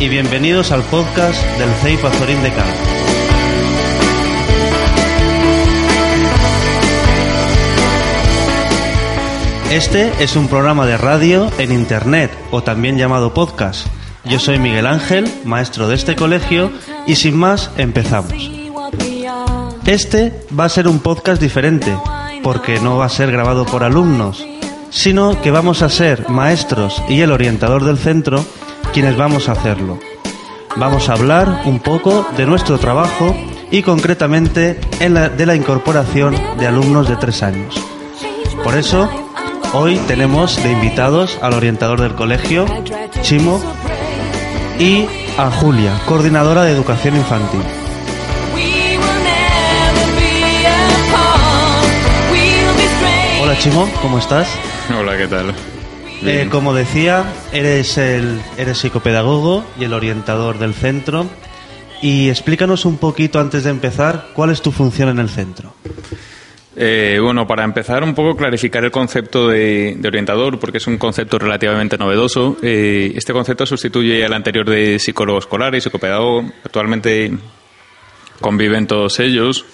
Y 0.00 0.08
bienvenidos 0.08 0.72
al 0.72 0.82
podcast 0.84 1.44
del 1.58 1.68
CEI 1.82 1.98
Pazorín 1.98 2.42
de 2.42 2.50
Cano. 2.50 2.72
Este 9.70 10.10
es 10.24 10.36
un 10.36 10.48
programa 10.48 10.86
de 10.86 10.96
radio 10.96 11.50
en 11.58 11.70
internet 11.72 12.30
o 12.50 12.62
también 12.62 12.96
llamado 12.96 13.34
podcast. 13.34 13.88
Yo 14.24 14.38
soy 14.38 14.58
Miguel 14.58 14.86
Ángel, 14.86 15.30
maestro 15.44 15.86
de 15.86 15.96
este 15.96 16.16
colegio 16.16 16.72
y 17.06 17.16
sin 17.16 17.36
más 17.36 17.70
empezamos. 17.76 18.50
Este 19.84 20.32
va 20.58 20.64
a 20.64 20.70
ser 20.70 20.88
un 20.88 21.00
podcast 21.00 21.42
diferente 21.42 21.94
porque 22.42 22.80
no 22.80 22.96
va 22.96 23.04
a 23.04 23.10
ser 23.10 23.30
grabado 23.30 23.66
por 23.66 23.84
alumnos, 23.84 24.46
sino 24.88 25.42
que 25.42 25.50
vamos 25.50 25.82
a 25.82 25.90
ser 25.90 26.30
maestros 26.30 27.02
y 27.10 27.20
el 27.20 27.32
orientador 27.32 27.84
del 27.84 27.98
centro 27.98 28.42
quienes 28.92 29.16
vamos 29.16 29.48
a 29.48 29.52
hacerlo. 29.52 29.98
Vamos 30.76 31.08
a 31.08 31.14
hablar 31.14 31.62
un 31.64 31.80
poco 31.80 32.26
de 32.36 32.46
nuestro 32.46 32.78
trabajo 32.78 33.36
y 33.70 33.82
concretamente 33.82 34.80
de 34.98 35.46
la 35.46 35.54
incorporación 35.54 36.36
de 36.58 36.66
alumnos 36.66 37.08
de 37.08 37.16
tres 37.16 37.42
años. 37.42 37.74
Por 38.64 38.76
eso, 38.76 39.08
hoy 39.72 39.96
tenemos 40.06 40.62
de 40.62 40.72
invitados 40.72 41.38
al 41.42 41.54
orientador 41.54 42.00
del 42.00 42.14
colegio, 42.14 42.66
Chimo, 43.22 43.60
y 44.78 45.06
a 45.38 45.50
Julia, 45.50 45.92
coordinadora 46.06 46.62
de 46.64 46.72
educación 46.72 47.16
infantil. 47.16 47.62
Hola 53.42 53.58
Chimo, 53.58 53.88
¿cómo 54.02 54.18
estás? 54.18 54.48
Hola, 54.96 55.16
¿qué 55.16 55.26
tal? 55.26 55.54
Eh, 56.22 56.48
como 56.50 56.74
decía, 56.74 57.24
eres 57.52 57.96
el 57.96 58.40
eres 58.58 58.78
psicopedagogo 58.78 59.64
y 59.78 59.84
el 59.84 59.94
orientador 59.94 60.58
del 60.58 60.74
centro. 60.74 61.26
Y 62.02 62.28
explícanos 62.28 62.84
un 62.84 62.98
poquito 62.98 63.40
antes 63.40 63.64
de 63.64 63.70
empezar 63.70 64.28
cuál 64.34 64.50
es 64.50 64.62
tu 64.62 64.70
función 64.72 65.08
en 65.10 65.18
el 65.18 65.28
centro. 65.28 65.74
Eh, 66.76 67.18
bueno, 67.22 67.46
para 67.46 67.64
empezar, 67.64 68.02
un 68.02 68.14
poco 68.14 68.36
clarificar 68.36 68.84
el 68.84 68.90
concepto 68.90 69.48
de, 69.48 69.96
de 69.98 70.08
orientador, 70.08 70.58
porque 70.58 70.78
es 70.78 70.86
un 70.86 70.96
concepto 70.98 71.38
relativamente 71.38 71.98
novedoso. 71.98 72.56
Eh, 72.62 73.12
este 73.16 73.32
concepto 73.32 73.66
sustituye 73.66 74.24
al 74.24 74.32
anterior 74.32 74.68
de 74.68 74.98
psicólogo 74.98 75.38
escolar 75.38 75.74
y 75.74 75.80
psicopedagogo. 75.80 76.50
Actualmente 76.64 77.32
conviven 78.40 78.86
todos 78.86 79.20
ellos. 79.20 79.64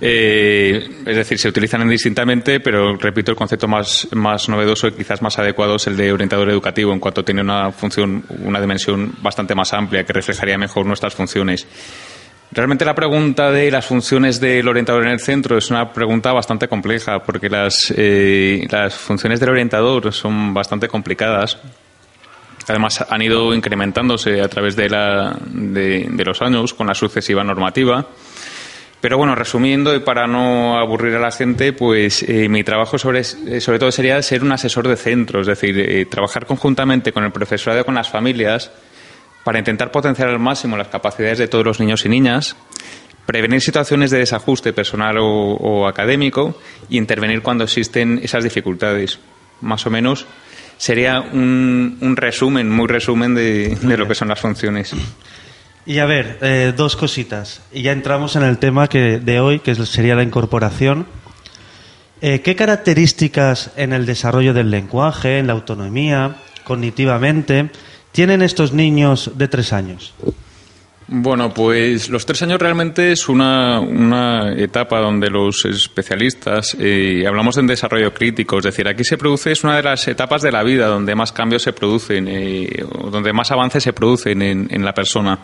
Eh, 0.00 0.88
es 1.06 1.16
decir, 1.16 1.38
se 1.38 1.48
utilizan 1.48 1.82
indistintamente, 1.82 2.60
pero 2.60 2.96
repito, 2.96 3.30
el 3.30 3.36
concepto 3.36 3.66
más, 3.66 4.08
más 4.12 4.48
novedoso 4.48 4.88
y 4.88 4.92
quizás 4.92 5.22
más 5.22 5.38
adecuado 5.38 5.76
es 5.76 5.86
el 5.86 5.96
de 5.96 6.12
orientador 6.12 6.50
educativo, 6.50 6.92
en 6.92 7.00
cuanto 7.00 7.24
tiene 7.24 7.40
una 7.40 7.72
función, 7.72 8.24
una 8.42 8.60
dimensión 8.60 9.14
bastante 9.22 9.54
más 9.54 9.72
amplia 9.72 10.04
que 10.04 10.12
reflejaría 10.12 10.58
mejor 10.58 10.86
nuestras 10.86 11.14
funciones. 11.14 11.66
Realmente 12.52 12.84
la 12.84 12.94
pregunta 12.94 13.50
de 13.50 13.70
las 13.70 13.84
funciones 13.86 14.40
del 14.40 14.68
orientador 14.68 15.02
en 15.04 15.10
el 15.10 15.20
centro 15.20 15.58
es 15.58 15.70
una 15.70 15.92
pregunta 15.92 16.32
bastante 16.32 16.68
compleja, 16.68 17.18
porque 17.20 17.48
las, 17.48 17.92
eh, 17.96 18.66
las 18.70 18.94
funciones 18.94 19.40
del 19.40 19.50
orientador 19.50 20.12
son 20.12 20.54
bastante 20.54 20.88
complicadas. 20.88 21.58
Además, 22.68 23.04
han 23.08 23.22
ido 23.22 23.54
incrementándose 23.54 24.40
a 24.40 24.48
través 24.48 24.74
de, 24.76 24.88
la, 24.88 25.36
de, 25.46 26.06
de 26.10 26.24
los 26.24 26.40
años 26.42 26.74
con 26.74 26.86
la 26.86 26.94
sucesiva 26.94 27.44
normativa. 27.44 28.06
Pero 29.00 29.18
bueno, 29.18 29.34
resumiendo 29.34 29.94
y 29.94 30.00
para 30.00 30.26
no 30.26 30.78
aburrir 30.78 31.14
a 31.16 31.20
la 31.20 31.30
gente, 31.30 31.72
pues 31.72 32.22
eh, 32.22 32.48
mi 32.48 32.64
trabajo 32.64 32.98
sobre, 32.98 33.20
eh, 33.20 33.60
sobre 33.60 33.78
todo 33.78 33.92
sería 33.92 34.20
ser 34.22 34.42
un 34.42 34.52
asesor 34.52 34.88
de 34.88 34.96
centro, 34.96 35.40
es 35.40 35.46
decir, 35.46 35.78
eh, 35.78 36.06
trabajar 36.06 36.46
conjuntamente 36.46 37.12
con 37.12 37.22
el 37.22 37.30
profesorado 37.30 37.82
y 37.82 37.84
con 37.84 37.94
las 37.94 38.08
familias 38.08 38.72
para 39.44 39.58
intentar 39.58 39.92
potenciar 39.92 40.28
al 40.28 40.38
máximo 40.38 40.76
las 40.76 40.88
capacidades 40.88 41.38
de 41.38 41.46
todos 41.46 41.64
los 41.64 41.78
niños 41.78 42.04
y 42.04 42.08
niñas, 42.08 42.56
prevenir 43.26 43.60
situaciones 43.60 44.10
de 44.10 44.18
desajuste 44.18 44.72
personal 44.72 45.18
o, 45.18 45.24
o 45.26 45.86
académico 45.86 46.58
y 46.88 46.96
intervenir 46.96 47.42
cuando 47.42 47.64
existen 47.64 48.20
esas 48.22 48.44
dificultades. 48.44 49.18
Más 49.60 49.86
o 49.86 49.90
menos 49.90 50.26
sería 50.78 51.20
un, 51.20 51.98
un 52.00 52.16
resumen, 52.16 52.70
muy 52.70 52.88
resumen 52.88 53.34
de, 53.34 53.76
de 53.76 53.96
lo 53.96 54.08
que 54.08 54.14
son 54.14 54.28
las 54.28 54.40
funciones. 54.40 54.94
Y 55.86 56.00
a 56.00 56.04
ver, 56.04 56.38
eh, 56.42 56.72
dos 56.76 56.96
cositas. 56.96 57.62
Y 57.72 57.82
ya 57.82 57.92
entramos 57.92 58.34
en 58.34 58.42
el 58.42 58.58
tema 58.58 58.88
que, 58.88 59.20
de 59.20 59.38
hoy, 59.38 59.60
que 59.60 59.76
sería 59.86 60.16
la 60.16 60.24
incorporación. 60.24 61.06
Eh, 62.20 62.40
¿Qué 62.40 62.56
características 62.56 63.70
en 63.76 63.92
el 63.92 64.04
desarrollo 64.04 64.52
del 64.52 64.70
lenguaje, 64.70 65.38
en 65.38 65.46
la 65.46 65.52
autonomía, 65.52 66.38
cognitivamente, 66.64 67.70
tienen 68.10 68.42
estos 68.42 68.72
niños 68.72 69.30
de 69.36 69.46
tres 69.46 69.72
años? 69.72 70.12
Bueno, 71.08 71.54
pues 71.54 72.08
los 72.08 72.26
tres 72.26 72.42
años 72.42 72.60
realmente 72.60 73.12
es 73.12 73.28
una, 73.28 73.78
una 73.78 74.52
etapa 74.52 74.98
donde 74.98 75.30
los 75.30 75.64
especialistas 75.64 76.76
eh, 76.80 77.24
hablamos 77.28 77.56
en 77.58 77.68
desarrollo 77.68 78.12
crítico, 78.12 78.58
es 78.58 78.64
decir, 78.64 78.88
aquí 78.88 79.04
se 79.04 79.16
produce, 79.16 79.52
es 79.52 79.62
una 79.62 79.76
de 79.76 79.84
las 79.84 80.08
etapas 80.08 80.42
de 80.42 80.50
la 80.50 80.64
vida 80.64 80.88
donde 80.88 81.14
más 81.14 81.30
cambios 81.30 81.62
se 81.62 81.72
producen, 81.72 82.26
eh, 82.28 82.84
donde 83.08 83.32
más 83.32 83.52
avances 83.52 83.84
se 83.84 83.92
producen 83.92 84.42
en, 84.42 84.66
en 84.68 84.84
la 84.84 84.92
persona. 84.94 85.38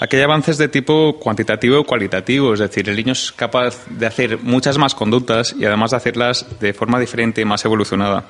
Aquí 0.00 0.16
hay 0.16 0.22
avances 0.22 0.56
de 0.56 0.68
tipo 0.68 1.18
cuantitativo 1.18 1.80
o 1.80 1.84
cualitativo, 1.84 2.54
es 2.54 2.60
decir, 2.60 2.88
el 2.88 2.96
niño 2.96 3.12
es 3.12 3.32
capaz 3.32 3.86
de 3.90 4.06
hacer 4.06 4.38
muchas 4.42 4.78
más 4.78 4.94
conductas 4.94 5.54
y 5.58 5.66
además 5.66 5.90
de 5.90 5.98
hacerlas 5.98 6.46
de 6.58 6.72
forma 6.72 6.98
diferente 6.98 7.42
y 7.42 7.44
más 7.44 7.62
evolucionada. 7.66 8.24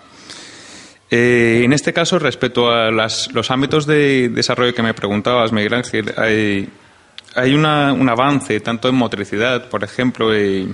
Eh, 1.11 1.62
en 1.65 1.72
este 1.72 1.93
caso, 1.93 2.19
respecto 2.19 2.71
a 2.71 2.91
las- 2.91 3.33
los 3.33 3.50
ámbitos 3.50 3.87
de 3.87 4.28
desarrollo 4.28 4.75
que 4.75 4.83
me 4.83 4.93
preguntabas, 4.94 5.53
Miguel 5.53 5.75
Ángel, 5.75 6.12
hay, 6.17 6.69
hay 7.34 7.55
una- 7.55 7.93
un 7.93 8.09
avance 8.09 8.59
tanto 8.61 8.89
en 8.89 8.97
motricidad, 8.97 9.69
por 9.69 9.84
ejemplo, 9.84 10.34
eh, 10.34 10.67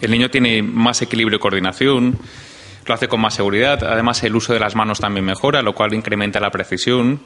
el 0.00 0.10
niño 0.10 0.28
tiene 0.28 0.62
más 0.62 1.02
equilibrio 1.02 1.36
y 1.36 1.40
coordinación, 1.40 2.18
lo 2.86 2.94
hace 2.94 3.06
con 3.06 3.20
más 3.20 3.34
seguridad, 3.34 3.82
además 3.84 4.22
el 4.24 4.34
uso 4.34 4.52
de 4.52 4.58
las 4.60 4.74
manos 4.74 4.98
también 4.98 5.24
mejora, 5.24 5.62
lo 5.62 5.72
cual 5.72 5.94
incrementa 5.94 6.40
la 6.40 6.50
precisión. 6.50 7.20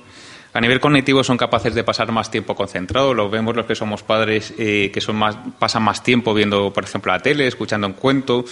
A 0.53 0.61
nivel 0.61 0.81
cognitivo 0.81 1.25
son 1.25 1.37
capaces 1.37 1.75
de 1.75 1.83
pasar 1.85 2.11
más 2.13 2.31
tiempo 2.31 2.55
concentrados, 2.55 3.15
lo 3.17 3.29
vemos 3.31 3.57
los 3.57 3.67
que 3.67 3.75
somos 3.75 4.03
padres 4.03 4.53
eh, 4.59 4.91
que 4.93 5.01
son 5.01 5.17
más, 5.17 5.37
pasan 5.59 5.83
más 5.83 6.03
tiempo 6.03 6.33
viendo, 6.35 6.73
por 6.73 6.85
ejemplo, 6.85 7.11
la 7.13 7.21
tele, 7.21 7.47
escuchando 7.47 7.87
un 7.87 7.93
cuento, 7.95 8.45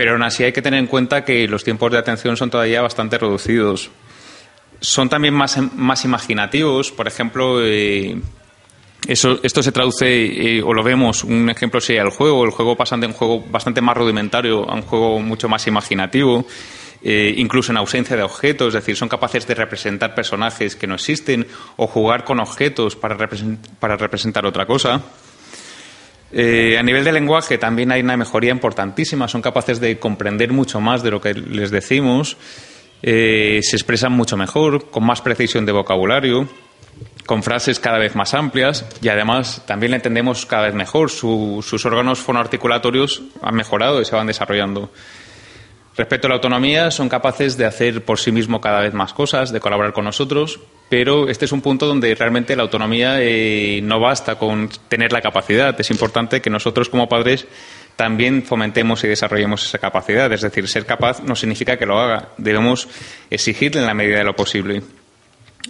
pero 0.00 0.12
aún 0.12 0.22
así 0.22 0.42
hay 0.44 0.52
que 0.52 0.62
tener 0.62 0.80
en 0.80 0.86
cuenta 0.86 1.26
que 1.26 1.46
los 1.46 1.62
tiempos 1.62 1.92
de 1.92 1.98
atención 1.98 2.34
son 2.34 2.48
todavía 2.48 2.80
bastante 2.80 3.18
reducidos. 3.18 3.90
Son 4.80 5.10
también 5.10 5.34
más, 5.34 5.58
más 5.76 6.06
imaginativos, 6.06 6.90
por 6.90 7.06
ejemplo, 7.06 7.60
eh, 7.62 8.18
eso, 9.06 9.38
esto 9.42 9.62
se 9.62 9.72
traduce, 9.72 10.06
eh, 10.56 10.62
o 10.62 10.72
lo 10.72 10.82
vemos, 10.82 11.22
un 11.22 11.50
ejemplo 11.50 11.82
sería 11.82 12.00
el 12.00 12.08
juego. 12.08 12.46
El 12.46 12.50
juego 12.50 12.78
pasa 12.78 12.96
de 12.96 13.08
un 13.08 13.12
juego 13.12 13.44
bastante 13.50 13.82
más 13.82 13.94
rudimentario 13.94 14.66
a 14.70 14.74
un 14.74 14.80
juego 14.80 15.20
mucho 15.20 15.50
más 15.50 15.66
imaginativo, 15.66 16.46
eh, 17.02 17.34
incluso 17.36 17.70
en 17.70 17.76
ausencia 17.76 18.16
de 18.16 18.22
objetos, 18.22 18.68
es 18.68 18.80
decir, 18.80 18.96
son 18.96 19.10
capaces 19.10 19.46
de 19.46 19.54
representar 19.54 20.14
personajes 20.14 20.76
que 20.76 20.86
no 20.86 20.94
existen 20.94 21.46
o 21.76 21.86
jugar 21.86 22.24
con 22.24 22.40
objetos 22.40 22.96
para, 22.96 23.18
represent- 23.18 23.58
para 23.78 23.98
representar 23.98 24.46
otra 24.46 24.64
cosa. 24.64 25.02
Eh, 26.32 26.76
a 26.78 26.82
nivel 26.82 27.02
de 27.04 27.12
lenguaje 27.12 27.58
también 27.58 27.90
hay 27.90 28.02
una 28.02 28.16
mejoría 28.16 28.52
importantísima, 28.52 29.26
son 29.28 29.42
capaces 29.42 29.80
de 29.80 29.98
comprender 29.98 30.52
mucho 30.52 30.80
más 30.80 31.02
de 31.02 31.10
lo 31.10 31.20
que 31.20 31.34
les 31.34 31.70
decimos, 31.70 32.36
eh, 33.02 33.60
se 33.62 33.76
expresan 33.76 34.12
mucho 34.12 34.36
mejor, 34.36 34.90
con 34.90 35.04
más 35.04 35.22
precisión 35.22 35.66
de 35.66 35.72
vocabulario, 35.72 36.48
con 37.26 37.42
frases 37.42 37.80
cada 37.80 37.98
vez 37.98 38.14
más 38.14 38.34
amplias 38.34 38.84
y 39.02 39.08
además 39.08 39.62
también 39.66 39.90
le 39.92 39.96
entendemos 39.96 40.46
cada 40.46 40.66
vez 40.66 40.74
mejor. 40.74 41.10
Su- 41.10 41.64
sus 41.66 41.84
órganos 41.86 42.18
fonoarticulatorios 42.20 43.22
han 43.42 43.54
mejorado 43.54 44.00
y 44.00 44.04
se 44.04 44.14
van 44.16 44.26
desarrollando. 44.26 44.90
Respecto 45.96 46.26
a 46.26 46.30
la 46.30 46.36
autonomía, 46.36 46.90
son 46.90 47.08
capaces 47.08 47.56
de 47.56 47.66
hacer 47.66 48.04
por 48.04 48.18
sí 48.18 48.30
mismo 48.30 48.60
cada 48.60 48.80
vez 48.80 48.94
más 48.94 49.12
cosas, 49.12 49.52
de 49.52 49.60
colaborar 49.60 49.92
con 49.92 50.04
nosotros, 50.04 50.60
pero 50.88 51.28
este 51.28 51.44
es 51.44 51.52
un 51.52 51.60
punto 51.60 51.86
donde 51.86 52.14
realmente 52.14 52.54
la 52.54 52.62
autonomía 52.62 53.16
eh, 53.20 53.80
no 53.82 53.98
basta 53.98 54.36
con 54.36 54.68
tener 54.88 55.12
la 55.12 55.20
capacidad. 55.20 55.78
Es 55.80 55.90
importante 55.90 56.40
que 56.40 56.48
nosotros 56.48 56.88
como 56.88 57.08
padres 57.08 57.46
también 57.96 58.44
fomentemos 58.44 59.02
y 59.04 59.08
desarrollemos 59.08 59.64
esa 59.64 59.78
capacidad. 59.78 60.32
Es 60.32 60.42
decir, 60.42 60.66
ser 60.68 60.86
capaz 60.86 61.22
no 61.22 61.34
significa 61.34 61.76
que 61.76 61.86
lo 61.86 61.98
haga. 61.98 62.30
Debemos 62.38 62.88
exigirle 63.28 63.80
en 63.80 63.86
la 63.86 63.94
medida 63.94 64.18
de 64.18 64.24
lo 64.24 64.34
posible. 64.34 64.82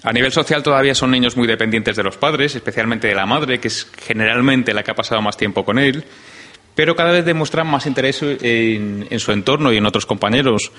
A 0.04 0.12
nivel 0.12 0.30
social 0.30 0.62
todavía 0.62 0.94
son 0.94 1.10
niños 1.10 1.36
muy 1.36 1.48
dependientes 1.48 1.96
de 1.96 2.02
los 2.04 2.16
padres, 2.16 2.54
especialmente 2.54 3.08
de 3.08 3.14
la 3.14 3.26
madre, 3.26 3.58
que 3.58 3.68
es 3.68 3.90
generalmente 4.06 4.72
la 4.72 4.82
que 4.82 4.92
ha 4.92 4.94
pasado 4.94 5.20
más 5.22 5.36
tiempo 5.36 5.64
con 5.64 5.78
él 5.78 6.04
pero 6.80 6.96
cada 6.96 7.12
vez 7.12 7.26
demuestran 7.26 7.66
más 7.66 7.84
interés 7.84 8.22
en, 8.22 9.06
su 9.18 9.32
entorno 9.32 9.70
y 9.70 9.76
en 9.76 9.84
otros 9.84 10.06
compañeros. 10.06 10.72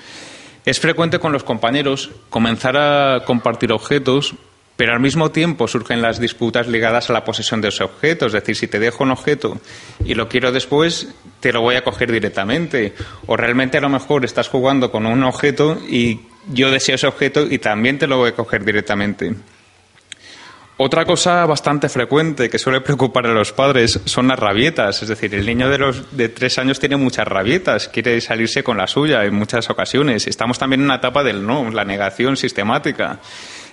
Es 0.64 0.80
frecuente 0.80 1.20
con 1.20 1.30
los 1.30 1.44
compañeros 1.44 2.10
comenzar 2.28 2.76
a 2.76 3.22
compartir 3.24 3.70
objetos, 3.70 4.34
pero 4.74 4.94
al 4.94 4.98
mismo 4.98 5.30
tiempo 5.30 5.68
surgen 5.68 6.02
las 6.02 6.18
disputas 6.18 6.66
ligadas 6.66 7.08
a 7.08 7.12
la 7.12 7.24
posesión 7.24 7.60
de 7.60 7.68
ese 7.68 7.84
objeto. 7.84 8.26
Es 8.26 8.32
decir, 8.32 8.56
si 8.56 8.66
te 8.66 8.80
dejo 8.80 9.04
un 9.04 9.12
objeto 9.12 9.60
y 10.04 10.14
lo 10.14 10.28
quiero 10.28 10.50
después, 10.50 11.14
te 11.38 11.52
lo 11.52 11.60
voy 11.60 11.76
a 11.76 11.84
coger 11.84 12.10
directamente. 12.10 12.94
O 13.28 13.36
realmente 13.36 13.78
a 13.78 13.80
lo 13.80 13.88
mejor 13.88 14.24
estás 14.24 14.48
jugando 14.48 14.90
con 14.90 15.06
un 15.06 15.22
objeto 15.22 15.78
y 15.88 16.22
yo 16.52 16.72
deseo 16.72 16.96
ese 16.96 17.06
objeto 17.06 17.46
y 17.48 17.58
también 17.58 18.00
te 18.00 18.08
lo 18.08 18.16
voy 18.16 18.30
a 18.30 18.34
coger 18.34 18.64
directamente. 18.64 19.36
Otra 20.84 21.04
cosa 21.04 21.46
bastante 21.46 21.88
frecuente 21.88 22.50
que 22.50 22.58
suele 22.58 22.80
preocupar 22.80 23.24
a 23.28 23.32
los 23.32 23.52
padres 23.52 24.00
son 24.04 24.26
las 24.26 24.36
rabietas. 24.36 25.00
Es 25.00 25.08
decir, 25.08 25.32
el 25.32 25.46
niño 25.46 25.70
de 25.70 25.78
los 25.78 26.16
de 26.16 26.28
tres 26.28 26.58
años 26.58 26.80
tiene 26.80 26.96
muchas 26.96 27.24
rabietas, 27.28 27.86
quiere 27.86 28.20
salirse 28.20 28.64
con 28.64 28.78
la 28.78 28.88
suya 28.88 29.24
en 29.24 29.32
muchas 29.32 29.70
ocasiones. 29.70 30.26
Estamos 30.26 30.58
también 30.58 30.80
en 30.80 30.86
una 30.86 30.96
etapa 30.96 31.22
del 31.22 31.46
no, 31.46 31.70
la 31.70 31.84
negación 31.84 32.36
sistemática. 32.36 33.20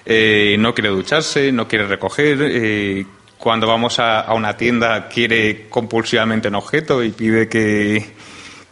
Eh, 0.05 0.55
no 0.59 0.75
quiere 0.75 0.89
ducharse, 0.89 1.51
no 1.51 1.67
quiere 1.67 1.87
recoger. 1.87 2.37
Eh, 2.43 3.07
cuando 3.39 3.65
vamos 3.65 3.97
a, 3.97 4.31
una 4.35 4.55
tienda 4.55 5.09
quiere 5.09 5.67
compulsivamente 5.67 6.49
un 6.49 6.55
objeto 6.55 7.03
y 7.03 7.09
pide 7.09 7.49
que, 7.49 8.05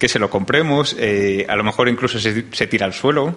se 0.08 0.20
lo 0.20 0.30
compremos. 0.30 0.96
Eh, 1.00 1.44
a 1.50 1.56
lo 1.56 1.64
mejor 1.64 1.90
incluso 1.90 2.20
se, 2.20 2.46
se 2.52 2.68
tira 2.68 2.86
al 2.86 2.94
suelo. 2.94 3.36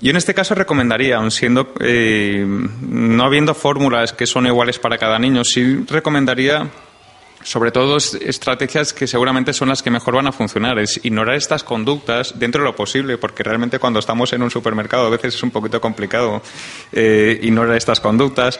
Yo 0.00 0.10
en 0.10 0.16
este 0.16 0.32
caso 0.32 0.54
recomendaría, 0.54 1.16
aun 1.16 1.30
siendo, 1.30 1.74
eh, 1.80 2.44
no 2.46 3.22
habiendo 3.24 3.54
fórmulas 3.54 4.14
que 4.14 4.26
son 4.26 4.46
iguales 4.46 4.78
para 4.78 4.96
cada 4.96 5.18
niño, 5.18 5.44
sí 5.44 5.84
recomendaría 5.88 6.70
sobre 7.42 7.70
todo 7.70 7.96
estrategias 7.96 8.92
que 8.92 9.06
seguramente 9.06 9.52
son 9.52 9.68
las 9.68 9.82
que 9.82 9.90
mejor 9.90 10.14
van 10.16 10.26
a 10.26 10.32
funcionar. 10.32 10.78
Es 10.78 11.00
ignorar 11.04 11.36
estas 11.36 11.64
conductas 11.64 12.38
dentro 12.38 12.62
de 12.62 12.70
lo 12.70 12.76
posible, 12.76 13.18
porque 13.18 13.42
realmente 13.42 13.78
cuando 13.78 13.98
estamos 13.98 14.32
en 14.32 14.42
un 14.42 14.50
supermercado 14.50 15.06
a 15.06 15.10
veces 15.10 15.34
es 15.34 15.42
un 15.42 15.50
poquito 15.50 15.80
complicado 15.80 16.42
eh, 16.92 17.38
ignorar 17.42 17.76
estas 17.76 18.00
conductas. 18.00 18.58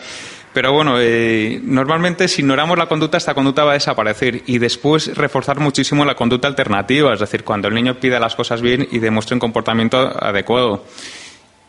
Pero 0.52 0.72
bueno, 0.72 0.96
eh, 0.98 1.60
normalmente 1.62 2.26
si 2.26 2.42
ignoramos 2.42 2.76
la 2.76 2.86
conducta, 2.86 3.16
esta 3.16 3.34
conducta 3.34 3.64
va 3.64 3.72
a 3.72 3.74
desaparecer 3.74 4.42
y 4.46 4.58
después 4.58 5.16
reforzar 5.16 5.60
muchísimo 5.60 6.04
la 6.04 6.16
conducta 6.16 6.48
alternativa, 6.48 7.14
es 7.14 7.20
decir, 7.20 7.44
cuando 7.44 7.68
el 7.68 7.74
niño 7.74 8.00
pida 8.00 8.18
las 8.18 8.34
cosas 8.34 8.60
bien 8.60 8.88
y 8.90 8.98
demuestre 8.98 9.34
un 9.34 9.40
comportamiento 9.40 9.98
adecuado. 9.98 10.84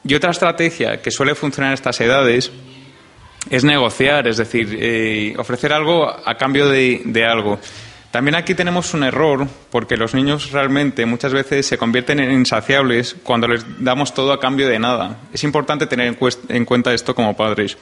Y 0.03 0.15
otra 0.15 0.31
estrategia 0.31 1.01
que 1.01 1.11
suele 1.11 1.35
funcionar 1.35 1.71
en 1.71 1.73
estas 1.75 1.99
edades 2.01 2.51
es 3.49 3.63
negociar, 3.63 4.27
es 4.27 4.37
decir, 4.37 4.77
eh, 4.79 5.33
ofrecer 5.37 5.73
algo 5.73 6.07
a 6.07 6.35
cambio 6.35 6.67
de, 6.69 7.25
algo. 7.25 7.59
También 8.11 8.35
aquí 8.35 8.55
tenemos 8.55 8.93
un 8.93 9.03
error, 9.03 9.47
porque 9.69 9.97
los 9.97 10.13
niños 10.13 10.51
realmente 10.51 11.05
muchas 11.05 11.33
veces 11.33 11.65
se 11.65 11.77
convierten 11.77 12.19
en 12.19 12.31
insaciables 12.31 13.15
cuando 13.23 13.47
les 13.47 13.63
damos 13.83 14.13
todo 14.13 14.33
a 14.33 14.39
cambio 14.39 14.67
de 14.67 14.79
nada. 14.79 15.19
Es 15.33 15.43
importante 15.43 15.87
tener 15.87 16.17
en, 16.49 16.65
cuenta 16.65 16.93
esto 16.93 17.15
como 17.15 17.35
padres. 17.35 17.77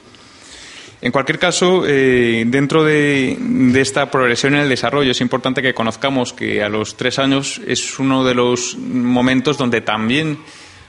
En 1.02 1.12
cualquier 1.14 1.40
caso, 1.40 1.84
eh, 1.88 2.44
dentro 2.46 2.84
de, 2.84 3.38
de, 3.40 3.82
esta 3.82 4.12
progresión 4.12 4.54
en 4.56 4.62
el 4.62 4.70
desarrollo, 4.70 5.12
es 5.12 5.22
importante 5.22 5.62
que 5.62 5.74
conozcamos 5.74 6.34
que 6.34 6.62
a 6.62 6.68
los 6.68 6.98
tres 6.98 7.20
años 7.20 7.60
es 7.66 8.00
uno 8.00 8.26
de 8.26 8.36
los 8.36 8.78
momentos 8.78 9.58
donde 9.58 9.80
también 9.80 10.40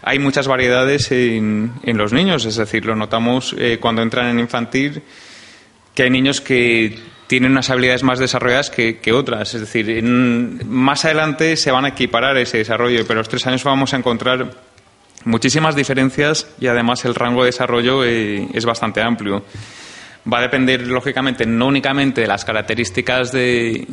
hay 0.02 0.18
muchas 0.18 0.48
variedades 0.48 1.10
en, 1.12 1.72
los 1.84 2.12
niños, 2.12 2.44
es 2.44 2.56
decir, 2.56 2.84
lo 2.86 2.96
notamos 2.96 3.54
eh, 3.58 3.78
cuando 3.80 4.02
entran 4.02 4.26
en 4.28 4.38
infantil, 4.38 5.02
que 5.94 6.04
hay 6.04 6.10
niños 6.10 6.40
que 6.40 6.98
tienen 7.26 7.52
unas 7.52 7.70
habilidades 7.70 8.02
más 8.02 8.18
desarrolladas 8.18 8.70
que, 8.70 9.12
otras, 9.12 9.54
es 9.54 9.60
decir, 9.60 10.02
más 10.02 11.04
adelante 11.04 11.56
se 11.56 11.70
van 11.70 11.84
a 11.84 11.88
equiparar 11.88 12.36
ese 12.38 12.58
desarrollo, 12.58 13.06
pero 13.06 13.20
a 13.20 13.22
los 13.22 13.28
tres 13.28 13.46
años 13.46 13.62
vamos 13.62 13.94
a 13.94 13.98
encontrar 13.98 14.50
muchísimas 15.24 15.76
diferencias 15.76 16.48
y 16.60 16.66
además 16.66 17.04
el 17.04 17.14
rango 17.14 17.42
de 17.42 17.46
desarrollo 17.46 18.04
eh, 18.04 18.48
es 18.52 18.64
bastante 18.64 19.02
amplio 19.02 19.44
va 20.30 20.38
a 20.38 20.42
depender, 20.42 20.86
lógicamente, 20.86 21.46
no 21.46 21.66
únicamente 21.66 22.20
de 22.20 22.26
las 22.26 22.44
características 22.44 23.32
del 23.32 23.86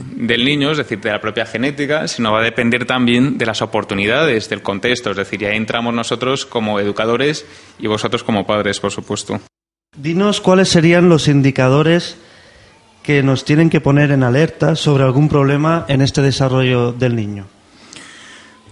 niño, 0.46 0.72
es 0.72 0.78
decir, 0.78 1.00
de 1.00 1.12
la 1.12 1.22
propia 1.22 1.46
genética, 1.46 2.08
sino 2.08 2.32
va 2.32 2.40
a 2.40 2.44
depender 2.44 2.86
también 2.86 3.38
de 3.38 3.46
las 3.46 3.62
oportunidades, 3.62 4.50
del 4.50 4.62
contexto. 4.62 5.12
Es 5.12 5.18
decir, 5.18 5.40
ya 5.40 5.52
entramos 5.52 5.94
nosotros 5.94 6.46
como 6.46 6.80
educadores 6.80 7.46
y 7.80 7.88
vosotros 7.88 8.24
como 8.24 8.46
padres, 8.46 8.80
por 8.80 8.92
supuesto. 8.92 9.40
Dinos 9.96 10.42
cuáles 10.42 10.70
serían 10.70 11.10
los 11.10 11.28
indicadores 11.28 12.18
que 13.04 13.24
nos 13.24 13.46
tienen 13.46 13.70
que 13.70 13.82
poner 13.82 14.12
en 14.12 14.24
alerta 14.24 14.76
sobre 14.76 15.06
algún 15.06 15.30
problema 15.30 15.86
en 15.88 16.02
este 16.02 16.22
desarrollo 16.22 16.92
del 16.92 17.16
niño. 17.16 17.48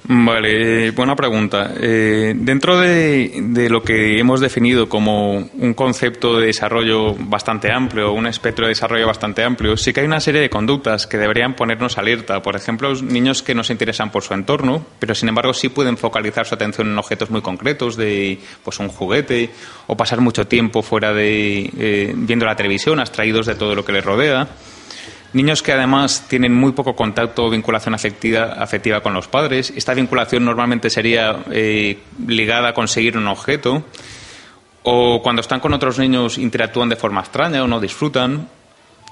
Vale, 0.07 0.91
buena 0.91 1.15
pregunta. 1.15 1.73
Eh, 1.79 2.33
dentro 2.35 2.77
de, 2.77 3.67
lo 3.69 3.81
que 3.81 4.19
hemos 4.19 4.39
definido 4.39 4.87
como 4.87 5.33
un 5.33 5.73
concepto 5.73 6.37
de 6.37 6.47
desarrollo 6.47 7.15
bastante 7.15 7.71
amplio, 7.71 8.13
un 8.13 8.27
espectro 8.27 8.65
de 8.65 8.69
desarrollo 8.69 9.07
bastante 9.07 9.43
amplio, 9.43 9.75
sí 9.77 9.93
que 9.93 10.01
hay 10.01 10.05
una 10.05 10.19
serie 10.19 10.41
de 10.41 10.49
conductas 10.49 11.07
que 11.07 11.17
deberían 11.17 11.55
ponernos 11.55 11.97
alerta. 11.97 12.43
Por 12.43 12.55
ejemplo, 12.55 12.93
niños 13.01 13.41
que 13.41 13.55
no 13.55 13.63
se 13.63 13.73
interesan 13.73 14.11
por 14.11 14.21
su 14.21 14.35
entorno, 14.35 14.85
pero 14.99 15.15
sin 15.15 15.29
embargo 15.29 15.55
sí 15.55 15.69
pueden 15.69 15.97
focalizar 15.97 16.45
su 16.45 16.53
atención 16.53 16.87
en 16.87 16.99
objetos 16.99 17.31
muy 17.31 17.41
concretos, 17.41 17.97
de 17.97 18.37
pues 18.63 18.79
un 18.79 18.89
juguete, 18.89 19.49
o 19.87 19.97
pasar 19.97 20.21
mucho 20.21 20.45
tiempo 20.45 20.83
fuera 20.83 21.13
de 21.13 21.71
eh, 21.79 22.13
viendo 22.15 22.45
la 22.45 22.55
televisión, 22.55 22.99
abstraídos 22.99 23.47
de 23.47 23.55
todo 23.55 23.73
lo 23.73 23.83
que 23.83 23.93
les 23.93 24.05
rodea. 24.05 24.47
Niños 25.35 25.61
que 25.61 25.73
además 25.73 26.27
tienen 26.29 26.53
muy 26.53 26.71
poco 26.71 26.95
contacto 26.95 27.43
o 27.43 27.49
vinculación 27.49 27.93
afectiva, 27.93 28.53
afectiva 28.53 29.01
con 29.01 29.13
los 29.13 29.27
padres. 29.27 29.73
Esta 29.75 29.93
vinculación 29.93 30.45
normalmente 30.45 30.89
sería 30.89 31.43
eh, 31.51 31.99
ligada 32.25 32.69
a 32.69 32.73
conseguir 32.73 33.17
un 33.17 33.27
objeto. 33.27 33.83
O 34.83 35.21
cuando 35.21 35.41
están 35.41 35.59
con 35.59 35.73
otros 35.73 35.99
niños 35.99 36.37
interactúan 36.37 36.87
de 36.87 36.95
forma 36.95 37.19
extraña 37.19 37.61
o 37.61 37.67
no 37.67 37.81
disfrutan. 37.81 38.47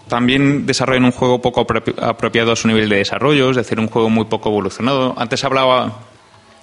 También 0.07 0.65
desarrollan 0.65 1.03
un 1.03 1.12
juego 1.12 1.41
poco 1.41 1.67
apropiado 2.00 2.53
a 2.53 2.55
su 2.55 2.69
nivel 2.69 2.88
de 2.88 3.00
desarrollo, 3.00 3.50
es 3.50 3.57
decir, 3.57 3.77
un 3.77 3.89
juego 3.89 4.09
muy 4.09 4.24
poco 4.24 4.47
evolucionado. 4.47 5.13
Antes 5.17 5.43
hablaba 5.43 6.03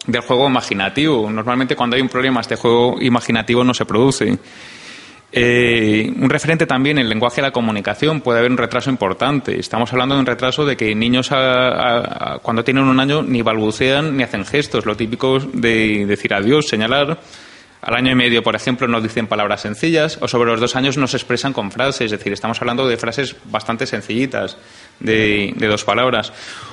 del 0.06 0.22
juego 0.22 0.48
imaginativo. 0.48 1.30
Normalmente 1.30 1.76
cuando 1.76 1.96
hay 1.96 2.02
un 2.02 2.08
problema 2.08 2.40
este 2.40 2.56
juego 2.56 2.96
imaginativo 2.98 3.62
no 3.62 3.74
se 3.74 3.84
produce. 3.84 4.38
Eh, 5.32 6.12
un 6.16 6.28
referente 6.28 6.66
también 6.66 6.98
en 6.98 7.04
el 7.04 7.08
lenguaje 7.08 7.36
de 7.36 7.42
la 7.42 7.52
comunicación 7.52 8.20
puede 8.20 8.40
haber 8.40 8.50
un 8.50 8.58
retraso 8.58 8.90
importante. 8.90 9.58
Estamos 9.58 9.92
hablando 9.92 10.16
de 10.16 10.20
un 10.20 10.26
retraso 10.26 10.66
de 10.66 10.76
que 10.76 10.94
niños 10.94 11.30
cuando 12.42 12.64
tienen 12.64 12.84
un 12.84 12.98
año 12.98 13.22
ni 13.22 13.42
balbucean 13.42 14.16
ni 14.16 14.24
hacen 14.24 14.44
gestos, 14.44 14.86
lo 14.86 14.96
típico 14.96 15.38
de 15.38 16.04
decir 16.06 16.34
adiós, 16.34 16.68
señalar. 16.68 17.18
Al 17.82 17.94
año 17.94 18.12
y 18.12 18.14
medio, 18.14 18.42
por 18.42 18.54
ejemplo, 18.54 18.86
no 18.88 19.00
dicen 19.00 19.26
palabras 19.26 19.62
sencillas 19.62 20.18
o 20.20 20.28
sobre 20.28 20.50
los 20.50 20.60
dos 20.60 20.76
años 20.76 20.98
no 20.98 21.06
se 21.06 21.16
expresan 21.16 21.54
con 21.54 21.72
frases, 21.72 22.02
es 22.02 22.10
decir, 22.10 22.30
estamos 22.30 22.60
hablando 22.60 22.86
de 22.86 22.98
frases 22.98 23.36
bastante 23.46 23.86
sencillitas, 23.86 24.58
de, 24.98 25.54
de 25.56 25.66
dos 25.66 25.84
palabras. 25.84 26.30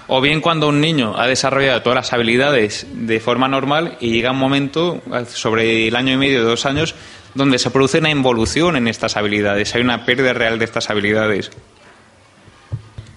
O 0.08 0.20
bien 0.20 0.42
cuando 0.42 0.68
un 0.68 0.82
niño 0.82 1.18
ha 1.18 1.26
desarrollado 1.28 1.82
todas 1.82 1.96
las 1.96 2.12
habilidades 2.12 2.88
de 2.92 3.22
forma 3.22 3.48
normal 3.48 3.96
y 4.02 4.12
llega 4.12 4.32
un 4.32 4.38
momento, 4.38 5.02
sobre 5.28 5.88
el 5.88 5.96
año 5.96 6.12
y 6.12 6.18
medio, 6.18 6.44
dos 6.44 6.66
años, 6.66 6.94
donde 7.38 7.60
se 7.60 7.70
produce 7.72 8.00
una 8.00 8.10
involución 8.10 8.76
en 8.76 8.88
estas 8.88 9.16
habilidades, 9.16 9.74
hay 9.76 9.82
una 9.82 10.06
pérdida 10.06 10.34
real 10.34 10.60
de 10.60 10.66
estas 10.66 10.90
habilidades. 10.90 11.52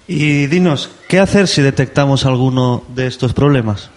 Y 0.07 0.47
dinos, 0.47 0.91
¿qué 1.09 1.19
hacer 1.19 1.49
si 1.49 1.63
detectamos 1.63 2.27
alguno 2.27 2.85
de 2.89 3.07
estos 3.07 3.33
problemas? 3.33 3.91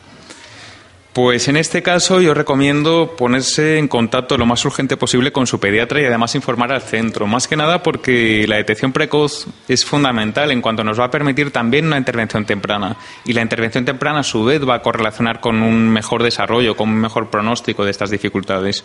Pues 1.12 1.48
en 1.48 1.58
este 1.58 1.84
caso 1.84 2.22
yo 2.22 2.34
recomiendo 2.34 3.16
ponerse 3.16 3.78
en 3.78 3.88
contacto 3.88 4.36
lo 4.36 4.48
más 4.48 4.66
urgente 4.66 4.98
posible 4.98 5.32
con 5.32 5.46
su 5.46 5.60
pediatra 5.60 6.02
y 6.02 6.06
además 6.06 6.34
informar 6.34 6.72
al 6.72 6.82
centro. 6.82 7.28
Más 7.28 7.48
que 7.48 7.56
nada 7.56 7.84
porque 7.84 8.46
la 8.48 8.56
detección 8.56 8.92
precoz 8.92 9.46
es 9.68 9.86
fundamental 9.86 10.50
en 10.50 10.62
cuanto 10.62 10.84
nos 10.84 11.00
va 11.00 11.06
a 11.06 11.12
permitir 11.12 11.52
también 11.52 11.86
una 11.86 12.00
intervención 12.00 12.46
temprana. 12.46 12.96
Y 13.26 13.34
la 13.34 13.44
intervención 13.44 13.86
temprana 13.86 14.22
a 14.22 14.24
su 14.24 14.44
vez 14.44 14.68
va 14.68 14.76
a 14.76 14.82
correlacionar 14.82 15.40
con 15.40 15.62
un 15.62 15.88
mejor 15.88 16.24
desarrollo, 16.24 16.76
con 16.76 16.90
un 16.90 17.00
mejor 17.02 17.30
pronóstico 17.30 17.86
de 17.86 17.92
estas 17.92 18.10
dificultades 18.10 18.84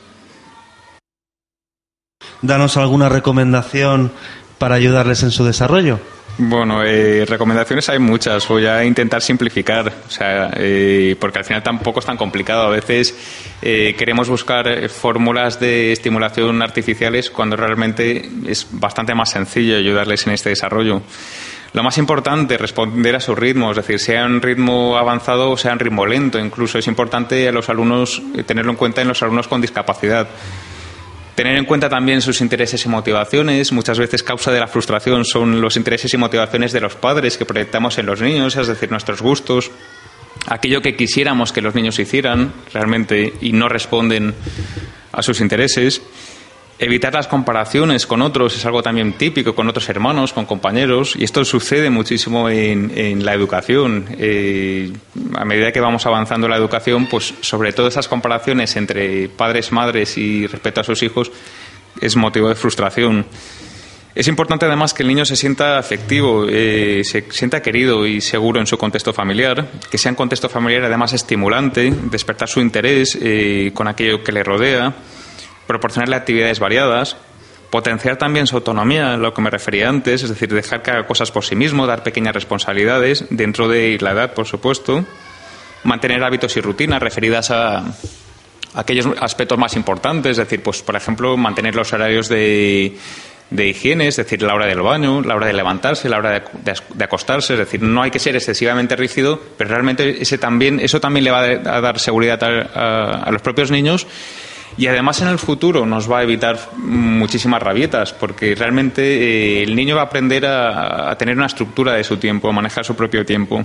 danos 2.42 2.76
alguna 2.76 3.08
recomendación 3.08 4.12
para 4.58 4.74
ayudarles 4.74 5.22
en 5.22 5.30
su 5.30 5.44
desarrollo. 5.44 6.00
Bueno, 6.40 6.84
eh, 6.84 7.24
recomendaciones 7.26 7.88
hay 7.88 7.98
muchas. 7.98 8.46
Voy 8.46 8.64
a 8.64 8.84
intentar 8.84 9.20
simplificar, 9.20 9.92
o 10.06 10.10
sea, 10.10 10.50
eh, 10.54 11.16
porque 11.18 11.38
al 11.40 11.44
final 11.44 11.64
tampoco 11.64 11.98
es 11.98 12.06
tan 12.06 12.16
complicado. 12.16 12.62
A 12.62 12.70
veces 12.70 13.12
eh, 13.60 13.96
queremos 13.98 14.28
buscar 14.28 14.88
fórmulas 14.88 15.58
de 15.58 15.90
estimulación 15.90 16.62
artificiales 16.62 17.28
cuando 17.30 17.56
realmente 17.56 18.30
es 18.46 18.68
bastante 18.70 19.16
más 19.16 19.30
sencillo 19.30 19.76
ayudarles 19.76 20.28
en 20.28 20.34
este 20.34 20.50
desarrollo. 20.50 21.02
Lo 21.72 21.82
más 21.82 21.98
importante, 21.98 22.56
responder 22.56 23.16
a 23.16 23.20
su 23.20 23.34
ritmo, 23.34 23.72
es 23.72 23.76
decir, 23.76 23.98
sea 23.98 24.24
un 24.24 24.40
ritmo 24.40 24.96
avanzado 24.96 25.50
o 25.50 25.56
sea 25.56 25.72
un 25.72 25.80
ritmo 25.80 26.06
lento. 26.06 26.38
Incluso 26.38 26.78
es 26.78 26.86
importante 26.86 27.48
a 27.48 27.52
los 27.52 27.68
alumnos 27.68 28.22
tenerlo 28.46 28.70
en 28.70 28.76
cuenta 28.76 29.02
en 29.02 29.08
los 29.08 29.20
alumnos 29.24 29.48
con 29.48 29.60
discapacidad. 29.60 30.28
Tener 31.38 31.56
en 31.56 31.66
cuenta 31.66 31.88
también 31.88 32.20
sus 32.20 32.40
intereses 32.40 32.84
y 32.84 32.88
motivaciones. 32.88 33.70
Muchas 33.70 33.96
veces 33.96 34.24
causa 34.24 34.50
de 34.50 34.58
la 34.58 34.66
frustración 34.66 35.24
son 35.24 35.60
los 35.60 35.76
intereses 35.76 36.12
y 36.12 36.16
motivaciones 36.16 36.72
de 36.72 36.80
los 36.80 36.96
padres 36.96 37.38
que 37.38 37.46
proyectamos 37.46 37.96
en 37.98 38.06
los 38.06 38.20
niños, 38.20 38.56
es 38.56 38.66
decir, 38.66 38.90
nuestros 38.90 39.22
gustos, 39.22 39.70
aquello 40.48 40.82
que 40.82 40.96
quisiéramos 40.96 41.52
que 41.52 41.62
los 41.62 41.76
niños 41.76 41.96
hicieran 42.00 42.52
realmente 42.74 43.34
y 43.40 43.52
no 43.52 43.68
responden 43.68 44.34
a 45.12 45.22
sus 45.22 45.40
intereses. 45.40 46.02
Evitar 46.80 47.12
las 47.12 47.26
comparaciones 47.26 48.06
con 48.06 48.22
otros 48.22 48.56
es 48.56 48.64
algo 48.64 48.84
también 48.84 49.14
típico, 49.14 49.52
con 49.52 49.68
otros 49.68 49.88
hermanos, 49.88 50.32
con 50.32 50.46
compañeros, 50.46 51.16
y 51.18 51.24
esto 51.24 51.44
sucede 51.44 51.90
muchísimo 51.90 52.48
en, 52.48 53.24
la 53.24 53.34
educación. 53.34 54.06
Eh, 54.16 54.92
a 55.34 55.44
medida 55.44 55.72
que 55.72 55.80
vamos 55.80 56.06
avanzando 56.06 56.46
en 56.46 56.52
la 56.52 56.56
educación, 56.56 57.06
pues 57.06 57.34
sobre 57.40 57.72
todo 57.72 57.88
esas 57.88 58.06
comparaciones 58.06 58.76
entre 58.76 59.28
padres, 59.28 59.72
madres 59.72 60.16
y 60.18 60.46
respecto 60.46 60.80
a 60.80 60.84
sus 60.84 61.02
hijos 61.02 61.32
es 62.00 62.14
motivo 62.14 62.48
de 62.48 62.54
frustración. 62.54 63.26
Es 64.14 64.28
importante 64.28 64.64
además 64.66 64.94
que 64.94 65.02
el 65.02 65.08
niño 65.08 65.24
se 65.24 65.34
sienta 65.34 65.78
afectivo, 65.78 66.46
eh, 66.48 67.02
se 67.02 67.24
sienta 67.30 67.60
querido 67.60 68.06
y 68.06 68.20
seguro 68.20 68.60
en 68.60 68.68
su 68.68 68.78
contexto 68.78 69.12
familiar, 69.12 69.66
que 69.90 69.98
sea 69.98 70.12
un 70.12 70.16
contexto 70.16 70.48
familiar 70.48 70.84
además 70.84 71.12
estimulante, 71.12 71.92
despertar 72.04 72.48
su 72.48 72.60
interés 72.60 73.18
eh, 73.20 73.72
con 73.74 73.88
aquello 73.88 74.22
que 74.22 74.30
le 74.30 74.44
rodea 74.44 74.94
proporcionarle 75.68 76.16
actividades 76.16 76.58
variadas, 76.58 77.16
potenciar 77.70 78.16
también 78.16 78.46
su 78.46 78.56
autonomía, 78.56 79.16
lo 79.16 79.34
que 79.34 79.42
me 79.42 79.50
refería 79.50 79.88
antes, 79.88 80.22
es 80.24 80.30
decir, 80.30 80.52
dejar 80.52 80.82
que 80.82 80.90
haga 80.90 81.06
cosas 81.06 81.30
por 81.30 81.44
sí 81.44 81.54
mismo, 81.54 81.86
dar 81.86 82.02
pequeñas 82.02 82.34
responsabilidades 82.34 83.26
dentro 83.30 83.68
de 83.68 83.98
la 84.00 84.12
edad, 84.12 84.32
por 84.32 84.46
supuesto, 84.46 85.04
mantener 85.84 86.24
hábitos 86.24 86.56
y 86.56 86.60
rutinas 86.60 87.00
referidas 87.00 87.50
a, 87.50 87.84
aquellos 88.74 89.06
aspectos 89.20 89.58
más 89.58 89.76
importantes, 89.76 90.32
es 90.32 90.36
decir, 90.38 90.62
pues 90.62 90.82
por 90.82 90.96
ejemplo, 90.96 91.36
mantener 91.36 91.74
los 91.74 91.92
horarios 91.92 92.30
de, 92.30 92.96
de 93.50 93.68
higiene, 93.68 94.08
es 94.08 94.16
decir, 94.16 94.42
la 94.42 94.54
hora 94.54 94.66
del 94.66 94.80
baño, 94.80 95.20
la 95.20 95.36
hora 95.36 95.46
de 95.46 95.52
levantarse, 95.52 96.08
la 96.08 96.16
hora 96.16 96.42
de, 96.52 97.04
acostarse, 97.04 97.52
es 97.52 97.58
decir, 97.58 97.82
no 97.82 98.02
hay 98.02 98.10
que 98.10 98.18
ser 98.18 98.34
excesivamente 98.34 98.96
rígido, 98.96 99.38
pero 99.58 99.68
realmente 99.68 100.22
ese 100.22 100.38
también, 100.38 100.80
eso 100.80 101.00
también 101.00 101.24
le 101.24 101.30
va 101.30 101.40
a 101.40 101.80
dar 101.82 101.98
seguridad 101.98 102.42
a 102.42 103.30
los 103.30 103.42
propios 103.42 103.70
niños 103.70 104.06
y 104.76 104.86
además 104.86 105.20
en 105.22 105.28
el 105.28 105.38
futuro 105.38 105.86
nos 105.86 106.10
va 106.10 106.20
a 106.20 106.22
evitar 106.22 106.58
muchísimas 106.76 107.62
rabietas, 107.62 108.12
porque 108.12 108.54
realmente 108.54 109.02
eh, 109.02 109.62
el 109.62 109.74
niño 109.74 109.96
va 109.96 110.02
a 110.02 110.04
aprender 110.04 110.46
a, 110.46 111.16
tener 111.18 111.36
una 111.36 111.46
estructura 111.46 111.94
de 111.94 112.04
su 112.04 112.16
tiempo, 112.16 112.48
a 112.48 112.52
manejar 112.52 112.84
su 112.84 112.94
propio 112.94 113.24
tiempo. 113.24 113.64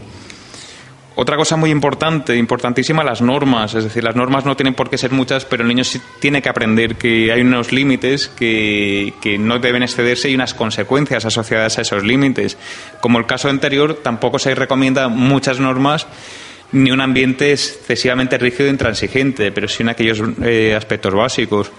Otra 1.16 1.38
cosa 1.38 1.56
muy 1.56 1.70
importante, 1.70 2.36
importantísima, 2.36 3.04
las 3.04 3.22
normas. 3.22 3.76
Es 3.76 3.84
decir, 3.84 4.04
las 4.04 4.16
normas 4.16 4.46
no 4.46 4.56
tienen 4.56 4.74
por 4.74 4.90
qué 4.90 4.98
ser 4.98 5.12
muchas, 5.12 5.46
pero 5.46 5.62
el 5.62 5.70
niño 5.70 5.84
sí 5.84 6.02
tiene 6.20 6.42
que 6.42 6.50
aprender 6.50 6.96
que 6.96 7.32
hay 7.32 7.42
unos 7.42 7.72
límites 7.72 8.28
que, 8.30 9.14
que, 9.22 9.38
no 9.38 9.60
deben 9.60 9.84
excederse 9.84 10.32
y 10.32 10.36
unas 10.36 10.56
consecuencias 10.56 11.24
asociadas 11.26 11.78
a 11.78 11.82
esos 11.82 12.04
límites. 12.04 12.58
Como 13.00 13.20
el 13.20 13.28
caso 13.28 13.48
anterior, 13.48 14.00
tampoco 14.02 14.40
se 14.40 14.56
recomienda 14.56 15.08
muchas 15.08 15.60
normas 15.60 16.08
ni 16.74 16.92
un 16.92 17.02
ambiente 17.02 17.52
excesivamente 17.52 18.38
rígido 18.38 18.68
e 18.68 18.72
intransigente, 18.72 19.52
pero 19.52 19.68
sí 19.68 19.84
en 19.84 19.90
aquellos 19.90 20.22
eh, 20.44 20.76
aspectos 20.76 21.14
básicos. 21.14 21.72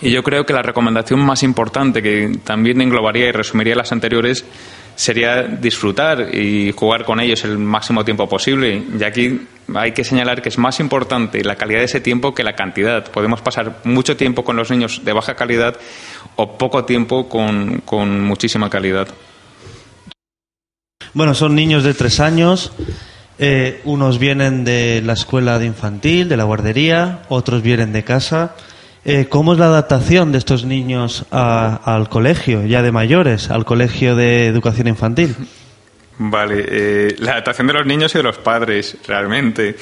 Y 0.00 0.10
yo 0.10 0.22
creo 0.22 0.44
que 0.44 0.52
la 0.52 0.62
recomendación 0.62 1.20
más 1.20 1.42
importante, 1.42 2.02
que 2.02 2.38
también 2.42 2.80
englobaría 2.80 3.28
y 3.28 3.32
resumiría 3.32 3.76
las 3.76 3.92
anteriores, 3.92 4.44
sería 4.96 5.42
disfrutar 5.42 6.34
y 6.34 6.72
jugar 6.72 7.04
con 7.04 7.20
ellos 7.20 7.44
el 7.44 7.58
máximo 7.58 8.04
tiempo 8.04 8.28
posible. 8.28 8.82
Y 8.98 9.04
aquí 9.04 9.40
hay 9.74 9.92
que 9.92 10.04
señalar 10.04 10.42
que 10.42 10.48
es 10.48 10.58
más 10.58 10.80
importante 10.80 11.44
la 11.44 11.56
calidad 11.56 11.80
de 11.80 11.86
ese 11.86 12.00
tiempo 12.00 12.34
que 12.34 12.42
la 12.42 12.54
cantidad. 12.54 13.10
Podemos 13.10 13.40
pasar 13.40 13.80
mucho 13.84 14.16
tiempo 14.16 14.44
con 14.44 14.56
los 14.56 14.70
niños 14.70 15.04
de 15.04 15.12
baja 15.12 15.34
calidad 15.34 15.76
o 16.36 16.58
poco 16.58 16.84
tiempo 16.84 17.28
con, 17.28 17.82
con 17.84 18.20
muchísima 18.20 18.70
calidad. 18.70 19.08
Bueno, 21.12 21.34
son 21.34 21.54
niños 21.54 21.84
de 21.84 21.94
tres 21.94 22.18
años. 22.18 22.72
Eh, 23.38 23.80
unos 23.84 24.18
vienen 24.18 24.64
de 24.64 25.02
la 25.04 25.14
escuela 25.14 25.58
de 25.58 25.66
infantil, 25.66 26.28
de 26.28 26.36
la 26.36 26.44
guardería, 26.44 27.22
otros 27.28 27.62
vienen 27.62 27.92
de 27.92 28.04
casa. 28.04 28.54
Eh, 29.04 29.26
¿Cómo 29.28 29.52
es 29.52 29.58
la 29.58 29.66
adaptación 29.66 30.32
de 30.32 30.38
estos 30.38 30.64
niños 30.64 31.26
al 31.30 32.08
colegio, 32.08 32.64
ya 32.64 32.82
de 32.82 32.92
mayores, 32.92 33.50
al 33.50 33.64
colegio 33.64 34.16
de 34.16 34.46
educación 34.46 34.88
infantil? 34.88 35.36
Vale, 36.16 36.64
eh, 36.68 37.16
la 37.18 37.32
adaptación 37.32 37.66
de 37.66 37.72
los 37.72 37.86
niños 37.86 38.14
y 38.14 38.18
de 38.18 38.22
los 38.22 38.38
padres, 38.38 38.96
realmente 39.06 39.76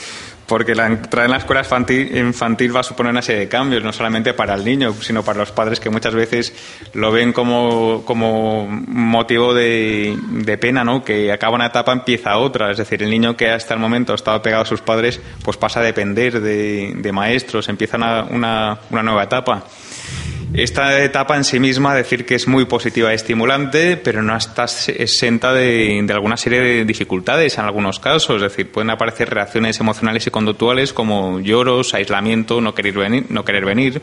porque 0.46 0.74
la 0.74 0.86
entrada 0.86 1.26
en 1.26 1.30
la 1.30 1.38
escuela 1.38 1.62
infantil, 1.62 2.74
va 2.74 2.80
a 2.80 2.82
suponer 2.82 3.10
una 3.10 3.22
serie 3.22 3.42
de 3.42 3.48
cambios, 3.48 3.82
no 3.82 3.92
solamente 3.92 4.34
para 4.34 4.54
el 4.54 4.64
niño, 4.64 4.92
sino 5.00 5.22
para 5.22 5.38
los 5.38 5.52
padres 5.52 5.80
que 5.80 5.90
muchas 5.90 6.14
veces 6.14 6.52
lo 6.94 7.10
ven 7.10 7.32
como, 7.32 8.02
como 8.04 8.66
motivo 8.68 9.54
de, 9.54 10.58
pena, 10.60 10.84
¿no? 10.84 11.04
que 11.04 11.32
acaba 11.32 11.54
una 11.54 11.66
etapa, 11.66 11.92
empieza 11.92 12.36
otra. 12.36 12.70
Es 12.70 12.78
decir, 12.78 13.02
el 13.02 13.10
niño 13.10 13.36
que 13.36 13.50
hasta 13.50 13.74
el 13.74 13.80
momento 13.80 14.12
ha 14.12 14.16
estado 14.16 14.42
pegado 14.42 14.62
a 14.62 14.66
sus 14.66 14.80
padres, 14.80 15.20
pues 15.44 15.56
pasa 15.56 15.80
a 15.80 15.82
depender 15.82 16.40
de, 16.40 17.12
maestros, 17.12 17.68
empieza 17.68 17.96
una, 17.96 18.78
una 18.90 19.02
nueva 19.02 19.24
etapa. 19.24 19.64
Esta 20.54 21.02
etapa 21.02 21.36
en 21.36 21.44
sí 21.44 21.58
misma, 21.58 21.94
decir 21.94 22.26
que 22.26 22.34
es 22.34 22.46
muy 22.46 22.66
positiva 22.66 23.10
y 23.10 23.14
estimulante, 23.14 23.96
pero 23.96 24.20
no 24.20 24.36
está 24.36 24.64
exenta 24.64 25.54
de, 25.54 26.06
alguna 26.12 26.36
serie 26.36 26.60
de 26.60 26.84
dificultades 26.84 27.56
en 27.56 27.64
algunos 27.64 27.98
casos. 27.98 28.36
Es 28.36 28.42
decir, 28.42 28.70
pueden 28.70 28.90
aparecer 28.90 29.30
reacciones 29.30 29.80
emocionales 29.80 30.26
y 30.26 30.30
conductuales 30.30 30.92
como 30.92 31.40
lloros, 31.40 31.94
aislamiento, 31.94 32.60
no 32.60 32.74
querer 32.74 32.94
venir. 32.94 33.24
No 33.30 33.46
querer 33.46 33.64
venir. 33.64 34.02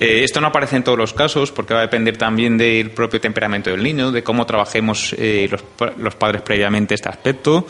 Eh, 0.00 0.24
esto 0.24 0.40
no 0.40 0.48
aparece 0.48 0.76
en 0.76 0.82
todos 0.82 0.98
los 0.98 1.12
casos 1.12 1.52
porque 1.52 1.74
va 1.74 1.80
a 1.80 1.84
depender 1.84 2.16
también 2.16 2.58
del 2.58 2.90
propio 2.90 3.20
temperamento 3.20 3.70
del 3.70 3.84
niño, 3.84 4.10
de 4.10 4.24
cómo 4.24 4.46
trabajemos 4.46 5.14
eh, 5.16 5.48
los, 5.48 6.14
padres 6.16 6.42
previamente 6.42 6.94
este 6.94 7.08
aspecto 7.08 7.66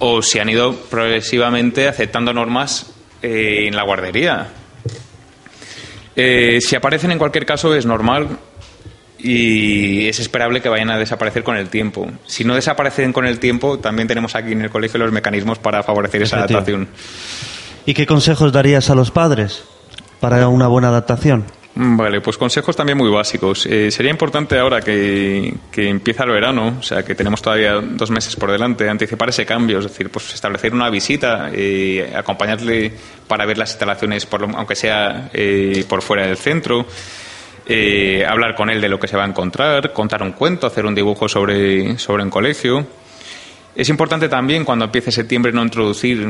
o 0.00 0.22
si 0.22 0.38
han 0.38 0.50
ido 0.50 0.74
progresivamente 0.74 1.86
aceptando 1.86 2.32
normas 2.34 2.92
eh, 3.22 3.66
en 3.68 3.76
la 3.76 3.84
guardería. 3.84 4.59
Eh, 6.22 6.60
si 6.60 6.76
aparecen 6.76 7.12
en 7.12 7.18
cualquier 7.18 7.46
caso 7.46 7.74
es 7.74 7.86
normal 7.86 8.28
y 9.18 10.06
es 10.06 10.20
esperable 10.20 10.60
que 10.60 10.68
vayan 10.68 10.90
a 10.90 10.98
desaparecer 10.98 11.42
con 11.42 11.56
el 11.56 11.70
tiempo. 11.70 12.06
Si 12.26 12.44
no 12.44 12.54
desaparecen 12.54 13.14
con 13.14 13.24
el 13.24 13.38
tiempo, 13.38 13.78
también 13.78 14.06
tenemos 14.06 14.34
aquí 14.34 14.52
en 14.52 14.60
el 14.60 14.68
colegio 14.68 14.98
los 14.98 15.12
mecanismos 15.12 15.58
para 15.58 15.82
favorecer 15.82 16.20
esa 16.20 16.36
adaptación. 16.36 16.88
¿Y 17.86 17.94
qué 17.94 18.04
consejos 18.04 18.52
darías 18.52 18.90
a 18.90 18.94
los 18.94 19.10
padres 19.10 19.64
para 20.20 20.46
una 20.48 20.68
buena 20.68 20.88
adaptación? 20.88 21.46
Mm, 21.74 21.96
vale, 21.96 22.20
pues 22.20 22.36
consejos 22.36 22.74
también 22.74 22.98
muy 22.98 23.10
básicos. 23.10 23.64
Eh, 23.66 23.90
sería 23.90 24.10
importante 24.10 24.58
ahora 24.58 24.80
que, 24.80 25.54
empieza 25.76 26.24
el 26.24 26.30
verano, 26.30 26.76
o 26.80 26.82
sea, 26.82 27.04
que 27.04 27.14
tenemos 27.14 27.40
todavía 27.40 27.74
dos 27.74 28.10
meses 28.10 28.34
por 28.36 28.50
delante, 28.50 28.88
anticipar 28.88 29.28
ese 29.28 29.46
cambio, 29.46 29.78
es 29.78 29.84
decir, 29.84 30.10
pues 30.10 30.34
establecer 30.34 30.74
una 30.74 30.90
visita, 30.90 31.50
eh, 31.52 32.12
acompañarle 32.16 32.92
para 33.28 33.46
ver 33.46 33.56
las 33.56 33.70
instalaciones, 33.70 34.26
por 34.26 34.42
aunque 34.42 34.74
sea 34.74 35.30
eh, 35.32 35.84
por 35.88 36.02
fuera 36.02 36.26
del 36.26 36.36
centro, 36.36 36.86
hablar 38.26 38.56
con 38.56 38.68
él 38.68 38.80
de 38.80 38.88
lo 38.88 38.98
que 38.98 39.06
se 39.06 39.16
va 39.16 39.22
a 39.22 39.28
encontrar, 39.28 39.92
contar 39.92 40.24
un 40.24 40.32
cuento, 40.32 40.66
hacer 40.66 40.84
un 40.84 40.94
dibujo 40.94 41.28
sobre, 41.28 41.96
sobre 41.98 42.24
un 42.24 42.30
colegio. 42.30 42.84
Es 43.76 43.88
importante 43.88 44.28
también 44.28 44.64
cuando 44.64 44.86
empiece 44.86 45.12
septiembre 45.12 45.52
no 45.52 45.62
introducir 45.62 46.28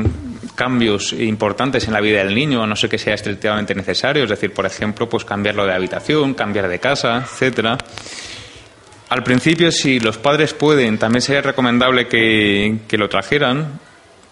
cambios 0.61 1.11
importantes 1.13 1.87
en 1.87 1.93
la 1.93 1.99
vida 2.01 2.23
del 2.23 2.35
niño, 2.35 2.61
a 2.61 2.67
no 2.67 2.75
ser 2.75 2.87
que 2.87 2.99
sea 2.99 3.15
estrictamente 3.15 3.73
necesario, 3.73 4.25
es 4.25 4.29
decir, 4.29 4.53
por 4.53 4.67
ejemplo, 4.67 5.09
pues 5.09 5.25
cambiarlo 5.25 5.65
de 5.65 5.73
habitación, 5.73 6.35
cambiar 6.35 6.67
de 6.67 6.77
casa, 6.79 7.17
etcétera. 7.17 7.79
Al 9.09 9.23
principio, 9.23 9.71
si 9.71 9.99
los 9.99 10.19
padres 10.19 10.53
pueden, 10.53 10.99
también 10.99 11.23
sería 11.23 11.41
recomendable 11.41 12.07
que, 12.07 12.79
lo 12.91 13.09
trajeran, 13.09 13.79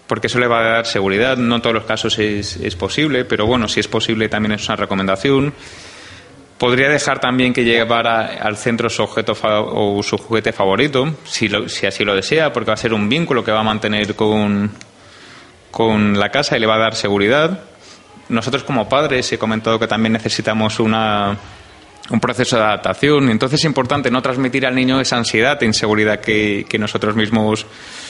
porque 0.05 0.27
eso 0.27 0.37
le 0.37 0.45
va 0.45 0.59
a 0.59 0.63
dar 0.75 0.85
seguridad. 0.85 1.35
No 1.35 1.55
en 1.55 1.61
todos 1.63 1.73
los 1.73 1.85
casos 1.85 2.19
es, 2.19 2.57
es 2.57 2.75
posible, 2.75 3.25
pero 3.25 3.47
bueno, 3.47 3.67
si 3.67 3.79
es 3.79 3.87
posible 3.87 4.29
también 4.29 4.51
es 4.51 4.67
una 4.67 4.75
recomendación. 4.75 5.51
Podría 6.59 6.89
dejar 6.89 7.19
también 7.19 7.53
que 7.53 7.63
llevara 7.63 8.37
al 8.39 8.55
centro 8.55 8.87
su 8.87 9.01
objeto 9.01 9.35
o 9.41 10.03
su 10.03 10.15
juguete 10.19 10.53
favorito, 10.53 11.11
si, 11.23 11.49
si 11.65 11.87
así 11.87 12.05
lo 12.05 12.13
desea, 12.13 12.53
porque 12.53 12.67
va 12.67 12.75
a 12.75 12.77
ser 12.77 12.93
un 12.93 13.09
vínculo 13.09 13.43
que 13.43 13.51
va 13.51 13.61
a 13.61 13.63
mantener 13.63 14.13
con, 14.13 14.69
con 15.71 16.19
la 16.19 16.29
casa 16.29 16.57
y 16.57 16.59
le 16.59 16.67
va 16.67 16.75
a 16.75 16.79
dar 16.79 16.95
seguridad. 16.95 17.61
Nosotros 18.29 18.63
como 18.63 18.87
padres 18.87 19.31
he 19.31 19.37
comentado 19.37 19.79
que 19.79 19.87
también 19.87 20.13
necesitamos 20.13 20.79
una, 20.79 21.37
un 22.09 22.19
proceso 22.19 22.57
de 22.57 22.63
adaptación. 22.63 23.29
Entonces 23.29 23.59
es 23.59 23.65
importante 23.65 24.11
no 24.11 24.21
transmitir 24.21 24.65
al 24.65 24.75
niño 24.75 24.99
esa 24.99 25.17
ansiedad 25.17 25.61
e 25.61 25.65
inseguridad 25.65 26.19
que, 26.19 26.65
nosotros 26.79 27.15
mismos 27.15 27.65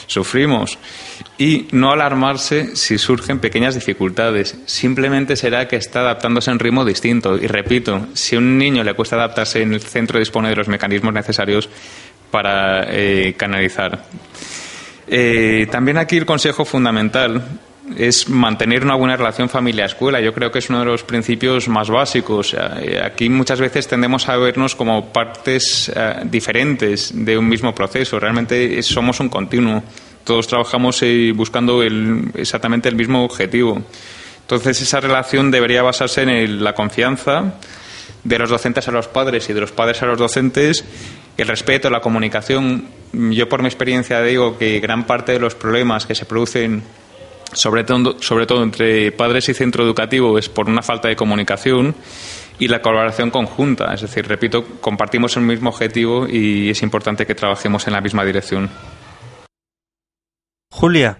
sufrimos 0.06 0.78
y 1.38 1.66
no 1.72 1.90
alarmarse 1.92 2.76
si 2.76 2.98
surgen 2.98 3.40
pequeñas 3.40 3.74
dificultades. 3.74 4.56
Simplemente 4.66 5.36
será 5.36 5.66
que 5.68 5.76
está 5.76 6.00
adaptándose 6.00 6.50
en 6.50 6.58
ritmo 6.58 6.84
distinto. 6.84 7.36
Y 7.36 7.46
repito, 7.46 8.06
si 8.14 8.36
a 8.36 8.38
un 8.38 8.58
niño 8.58 8.84
le 8.84 8.94
cuesta 8.94 9.16
adaptarse 9.16 9.62
en 9.62 9.74
el 9.74 9.80
centro 9.80 10.18
dispone 10.18 10.50
de 10.50 10.56
los 10.56 10.68
mecanismos 10.68 11.12
necesarios 11.12 11.68
para 12.30 12.84
eh, 12.88 13.34
canalizar. 13.36 14.04
Eh, 15.12 15.66
también 15.72 15.98
aquí 15.98 16.16
el 16.16 16.24
consejo 16.24 16.64
fundamental 16.64 17.42
es 17.98 18.28
mantener 18.28 18.84
una 18.84 18.94
buena 18.94 19.16
relación 19.16 19.48
familia-escuela. 19.48 20.20
Yo 20.20 20.32
creo 20.32 20.52
que 20.52 20.60
es 20.60 20.70
uno 20.70 20.78
de 20.78 20.84
los 20.84 21.02
principios 21.02 21.66
más 21.68 21.90
básicos. 21.90 22.54
Eh, 22.54 23.00
aquí 23.04 23.28
muchas 23.28 23.58
veces 23.60 23.88
tendemos 23.88 24.28
a 24.28 24.36
vernos 24.36 24.76
como 24.76 25.12
partes 25.12 25.90
eh, 25.92 26.20
diferentes 26.26 27.10
de 27.12 27.36
un 27.36 27.48
mismo 27.48 27.74
proceso. 27.74 28.20
Realmente 28.20 28.80
somos 28.84 29.18
un 29.18 29.28
continuo. 29.28 29.82
Todos 30.22 30.46
trabajamos 30.46 31.02
buscando 31.34 31.82
exactamente 31.82 32.88
el 32.88 32.94
mismo 32.94 33.24
objetivo. 33.24 33.82
Entonces 34.42 34.80
esa 34.80 35.00
relación 35.00 35.50
debería 35.50 35.82
basarse 35.82 36.22
en 36.22 36.62
la 36.62 36.72
confianza 36.72 37.54
de 38.22 38.38
los 38.38 38.50
docentes 38.50 38.86
a 38.86 38.92
los 38.92 39.08
padres 39.08 39.48
y 39.50 39.54
de 39.54 39.60
los 39.60 39.72
padres 39.72 40.02
a 40.02 40.06
los 40.06 40.18
docentes, 40.18 40.84
el 41.36 41.48
respeto, 41.48 41.90
la 41.90 42.00
comunicación. 42.00 42.99
Yo 43.12 43.48
por 43.48 43.62
mi 43.62 43.68
experiencia 43.68 44.22
digo 44.22 44.56
que 44.56 44.80
gran 44.80 45.06
parte 45.06 45.32
de 45.32 45.40
los 45.40 45.54
problemas 45.54 46.06
que 46.06 46.14
se 46.14 46.26
producen 46.26 46.82
sobre 47.52 47.84
todo, 47.84 48.16
sobre 48.22 48.46
todo 48.46 48.62
entre 48.62 49.12
padres 49.12 49.48
y 49.48 49.54
centro 49.54 49.84
educativo, 49.84 50.38
es 50.38 50.48
por 50.48 50.68
una 50.68 50.82
falta 50.82 51.08
de 51.08 51.16
comunicación 51.16 51.94
y 52.58 52.68
la 52.68 52.82
colaboración 52.82 53.30
conjunta. 53.30 53.92
Es 53.94 54.02
decir, 54.02 54.28
repito, 54.28 54.64
compartimos 54.80 55.36
el 55.36 55.42
mismo 55.42 55.70
objetivo 55.70 56.28
y 56.28 56.70
es 56.70 56.82
importante 56.82 57.26
que 57.26 57.34
trabajemos 57.34 57.86
en 57.86 57.94
la 57.94 58.00
misma 58.00 58.24
dirección. 58.24 58.70
Julia, 60.70 61.18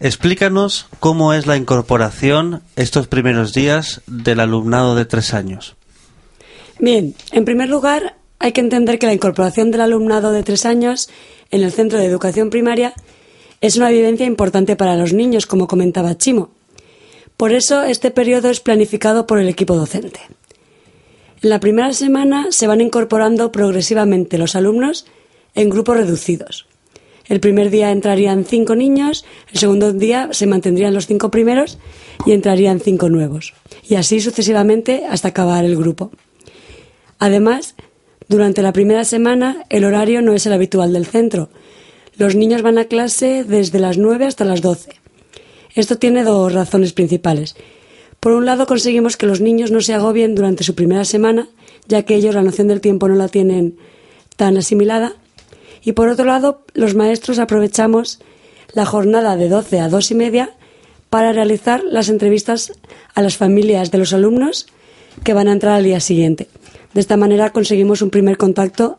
explícanos 0.00 0.88
cómo 0.98 1.32
es 1.32 1.46
la 1.46 1.56
incorporación 1.56 2.62
estos 2.76 3.06
primeros 3.06 3.52
días 3.52 4.02
del 4.06 4.40
alumnado 4.40 4.96
de 4.96 5.04
tres 5.04 5.34
años. 5.34 5.76
Bien, 6.80 7.14
en 7.32 7.44
primer 7.44 7.68
lugar, 7.68 8.17
hay 8.38 8.52
que 8.52 8.60
entender 8.60 8.98
que 8.98 9.06
la 9.06 9.14
incorporación 9.14 9.70
del 9.70 9.80
alumnado 9.80 10.32
de 10.32 10.42
tres 10.42 10.64
años 10.66 11.08
en 11.50 11.62
el 11.62 11.72
centro 11.72 11.98
de 11.98 12.06
educación 12.06 12.50
primaria 12.50 12.94
es 13.60 13.76
una 13.76 13.90
vivencia 13.90 14.26
importante 14.26 14.76
para 14.76 14.96
los 14.96 15.12
niños, 15.12 15.46
como 15.46 15.66
comentaba 15.66 16.16
Chimo. 16.16 16.50
Por 17.36 17.52
eso, 17.52 17.82
este 17.82 18.10
periodo 18.10 18.50
es 18.50 18.60
planificado 18.60 19.26
por 19.26 19.38
el 19.38 19.48
equipo 19.48 19.74
docente. 19.76 20.20
En 21.42 21.50
la 21.50 21.60
primera 21.60 21.92
semana 21.92 22.48
se 22.50 22.66
van 22.66 22.80
incorporando 22.80 23.52
progresivamente 23.52 24.38
los 24.38 24.56
alumnos 24.56 25.06
en 25.54 25.70
grupos 25.70 25.96
reducidos. 25.96 26.66
El 27.28 27.40
primer 27.40 27.70
día 27.70 27.90
entrarían 27.90 28.44
cinco 28.44 28.74
niños, 28.74 29.24
el 29.52 29.58
segundo 29.58 29.92
día 29.92 30.30
se 30.32 30.46
mantendrían 30.46 30.94
los 30.94 31.06
cinco 31.06 31.30
primeros 31.30 31.78
y 32.24 32.32
entrarían 32.32 32.80
cinco 32.80 33.08
nuevos, 33.08 33.54
y 33.86 33.96
así 33.96 34.20
sucesivamente 34.20 35.04
hasta 35.08 35.28
acabar 35.28 35.64
el 35.64 35.76
grupo. 35.76 36.10
Además, 37.18 37.74
durante 38.28 38.62
la 38.62 38.72
primera 38.72 39.04
semana 39.04 39.64
el 39.70 39.84
horario 39.84 40.22
no 40.22 40.34
es 40.34 40.46
el 40.46 40.52
habitual 40.52 40.92
del 40.92 41.06
centro, 41.06 41.48
los 42.18 42.34
niños 42.34 42.62
van 42.62 42.78
a 42.78 42.86
clase 42.86 43.44
desde 43.44 43.78
las 43.78 43.96
9 43.96 44.26
hasta 44.26 44.44
las 44.44 44.60
12. 44.60 44.90
Esto 45.74 45.98
tiene 45.98 46.24
dos 46.24 46.52
razones 46.52 46.92
principales. 46.92 47.54
Por 48.18 48.32
un 48.32 48.44
lado, 48.44 48.66
conseguimos 48.66 49.16
que 49.16 49.26
los 49.26 49.40
niños 49.40 49.70
no 49.70 49.80
se 49.80 49.94
agobien 49.94 50.34
durante 50.34 50.64
su 50.64 50.74
primera 50.74 51.04
semana, 51.04 51.48
ya 51.86 52.02
que 52.02 52.16
ellos 52.16 52.34
la 52.34 52.42
noción 52.42 52.66
del 52.66 52.80
tiempo 52.80 53.06
no 53.06 53.14
la 53.14 53.28
tienen 53.28 53.76
tan 54.36 54.56
asimilada. 54.56 55.12
Y 55.84 55.92
por 55.92 56.08
otro 56.08 56.24
lado, 56.24 56.64
los 56.74 56.96
maestros 56.96 57.38
aprovechamos 57.38 58.18
la 58.72 58.84
jornada 58.84 59.36
de 59.36 59.48
12 59.48 59.78
a 59.78 59.88
2 59.88 60.10
y 60.10 60.14
media 60.16 60.50
para 61.10 61.32
realizar 61.32 61.84
las 61.84 62.08
entrevistas 62.08 62.72
a 63.14 63.22
las 63.22 63.36
familias 63.36 63.92
de 63.92 63.98
los 63.98 64.12
alumnos 64.12 64.66
que 65.22 65.34
van 65.34 65.46
a 65.46 65.52
entrar 65.52 65.74
al 65.74 65.84
día 65.84 66.00
siguiente. 66.00 66.48
De 66.98 67.02
esta 67.02 67.16
manera 67.16 67.52
conseguimos 67.52 68.02
un 68.02 68.10
primer 68.10 68.36
contacto 68.36 68.98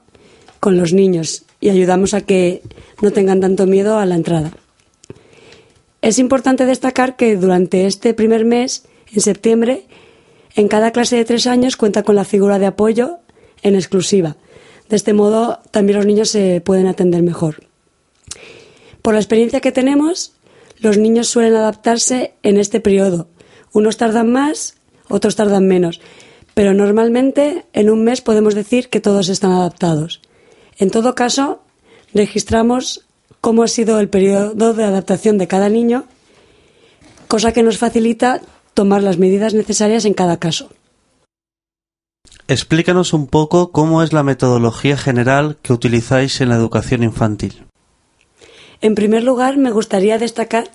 con 0.62 0.78
los 0.78 0.94
niños 0.94 1.44
y 1.60 1.68
ayudamos 1.68 2.14
a 2.14 2.22
que 2.22 2.62
no 3.02 3.12
tengan 3.12 3.42
tanto 3.42 3.66
miedo 3.66 3.98
a 3.98 4.06
la 4.06 4.16
entrada. 4.16 4.54
Es 6.02 6.18
importante 6.18 6.66
destacar 6.66 7.18
que 7.18 7.36
durante 7.36 7.88
este 7.88 8.14
primer 8.14 8.46
mes, 8.46 8.86
en 9.14 9.20
septiembre, 9.20 9.84
en 10.56 10.70
cada 10.70 10.92
clase 10.92 11.18
de 11.18 11.26
tres 11.26 11.46
años 11.46 11.76
cuenta 11.76 12.04
con 12.04 12.16
la 12.16 12.24
figura 12.24 12.58
de 12.58 12.68
apoyo 12.68 13.18
en 13.64 13.76
exclusiva. 13.76 14.38
De 14.88 14.96
este 14.96 15.12
modo, 15.12 15.60
también 15.72 15.98
los 15.98 16.06
niños 16.06 16.30
se 16.30 16.62
pueden 16.62 16.88
atender 16.88 17.22
mejor. 17.22 17.66
Por 19.02 19.14
la 19.14 19.20
experiencia 19.20 19.60
que 19.60 19.74
tenemos, 19.74 20.32
los 20.78 20.98
niños 20.98 21.28
suelen 21.28 21.56
adaptarse 21.56 22.32
en 22.44 22.56
este 22.56 22.80
periodo. 22.80 23.28
Unos 23.74 23.98
tardan 23.98 24.32
más, 24.32 24.76
otros 25.10 25.36
tardan 25.36 25.68
menos, 25.68 26.00
pero 26.60 26.74
normalmente 26.74 27.64
en 27.72 27.90
un 27.90 28.04
mes 28.04 28.20
podemos 28.20 28.54
decir 28.54 28.90
que 28.90 29.00
todos 29.00 29.30
están 29.30 29.54
adaptados. 29.54 30.20
En 30.78 30.92
todo 30.92 31.16
caso, 31.16 31.62
registramos 32.14 33.06
cómo 33.40 33.64
ha 33.64 33.70
sido 33.70 33.98
el 34.02 34.10
periodo 34.10 34.74
de 34.74 34.84
adaptación 34.84 35.38
de 35.38 35.48
cada 35.48 35.70
niño, 35.70 36.04
cosa 37.30 37.54
que 37.54 37.64
nos 37.64 37.78
facilita 37.78 38.42
tomar 38.74 39.04
las 39.04 39.18
medidas 39.18 39.54
necesarias 39.54 40.04
en 40.04 40.14
cada 40.14 40.36
caso. 40.36 40.70
Explícanos 42.50 43.14
un 43.14 43.28
poco 43.28 43.72
cómo 43.72 44.04
es 44.04 44.12
la 44.12 44.24
metodología 44.24 44.98
general 44.98 45.56
que 45.62 45.72
utilizáis 45.72 46.42
en 46.42 46.50
la 46.50 46.56
educación 46.56 47.04
infantil. 47.04 47.64
En 48.82 48.96
primer 48.96 49.24
lugar, 49.24 49.56
me 49.56 49.72
gustaría 49.72 50.18
destacar 50.18 50.70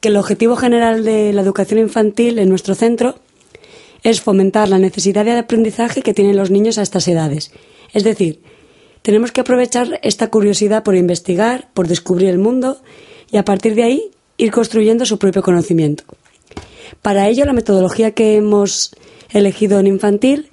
que 0.00 0.08
el 0.08 0.16
objetivo 0.16 0.56
general 0.56 1.04
de 1.04 1.32
la 1.32 1.42
educación 1.42 1.78
infantil 1.78 2.40
en 2.40 2.48
nuestro 2.48 2.74
centro 2.74 3.20
es 4.02 4.20
fomentar 4.20 4.68
la 4.68 4.78
necesidad 4.78 5.24
de 5.24 5.38
aprendizaje 5.38 6.02
que 6.02 6.14
tienen 6.14 6.36
los 6.36 6.50
niños 6.50 6.78
a 6.78 6.82
estas 6.82 7.06
edades, 7.08 7.52
es 7.92 8.04
decir, 8.04 8.40
tenemos 9.02 9.32
que 9.32 9.40
aprovechar 9.40 9.98
esta 10.02 10.28
curiosidad 10.28 10.82
por 10.82 10.94
investigar, 10.94 11.68
por 11.72 11.88
descubrir 11.88 12.28
el 12.28 12.38
mundo 12.38 12.80
y 13.30 13.38
a 13.38 13.44
partir 13.44 13.74
de 13.74 13.84
ahí 13.84 14.10
ir 14.36 14.50
construyendo 14.50 15.06
su 15.06 15.18
propio 15.18 15.42
conocimiento. 15.42 16.04
Para 17.02 17.28
ello, 17.28 17.44
la 17.44 17.52
metodología 17.52 18.12
que 18.12 18.36
hemos 18.36 18.94
elegido 19.30 19.78
en 19.78 19.86
infantil 19.86 20.50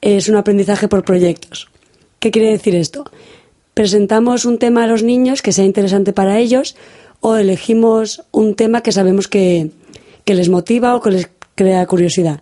es 0.00 0.28
un 0.28 0.36
aprendizaje 0.36 0.88
por 0.88 1.04
proyectos. 1.04 1.68
¿Qué 2.20 2.30
quiere 2.30 2.50
decir 2.50 2.74
esto? 2.74 3.04
Presentamos 3.74 4.44
un 4.44 4.58
tema 4.58 4.84
a 4.84 4.86
los 4.86 5.02
niños 5.02 5.42
que 5.42 5.52
sea 5.52 5.64
interesante 5.64 6.12
para 6.12 6.38
ellos 6.38 6.76
o 7.20 7.36
elegimos 7.36 8.22
un 8.30 8.54
tema 8.54 8.82
que 8.82 8.92
sabemos 8.92 9.28
que, 9.28 9.70
les 10.26 10.48
motiva 10.48 10.94
o 10.94 11.00
que 11.00 11.10
les 11.10 11.28
crea 11.54 11.86
curiosidad. 11.86 12.40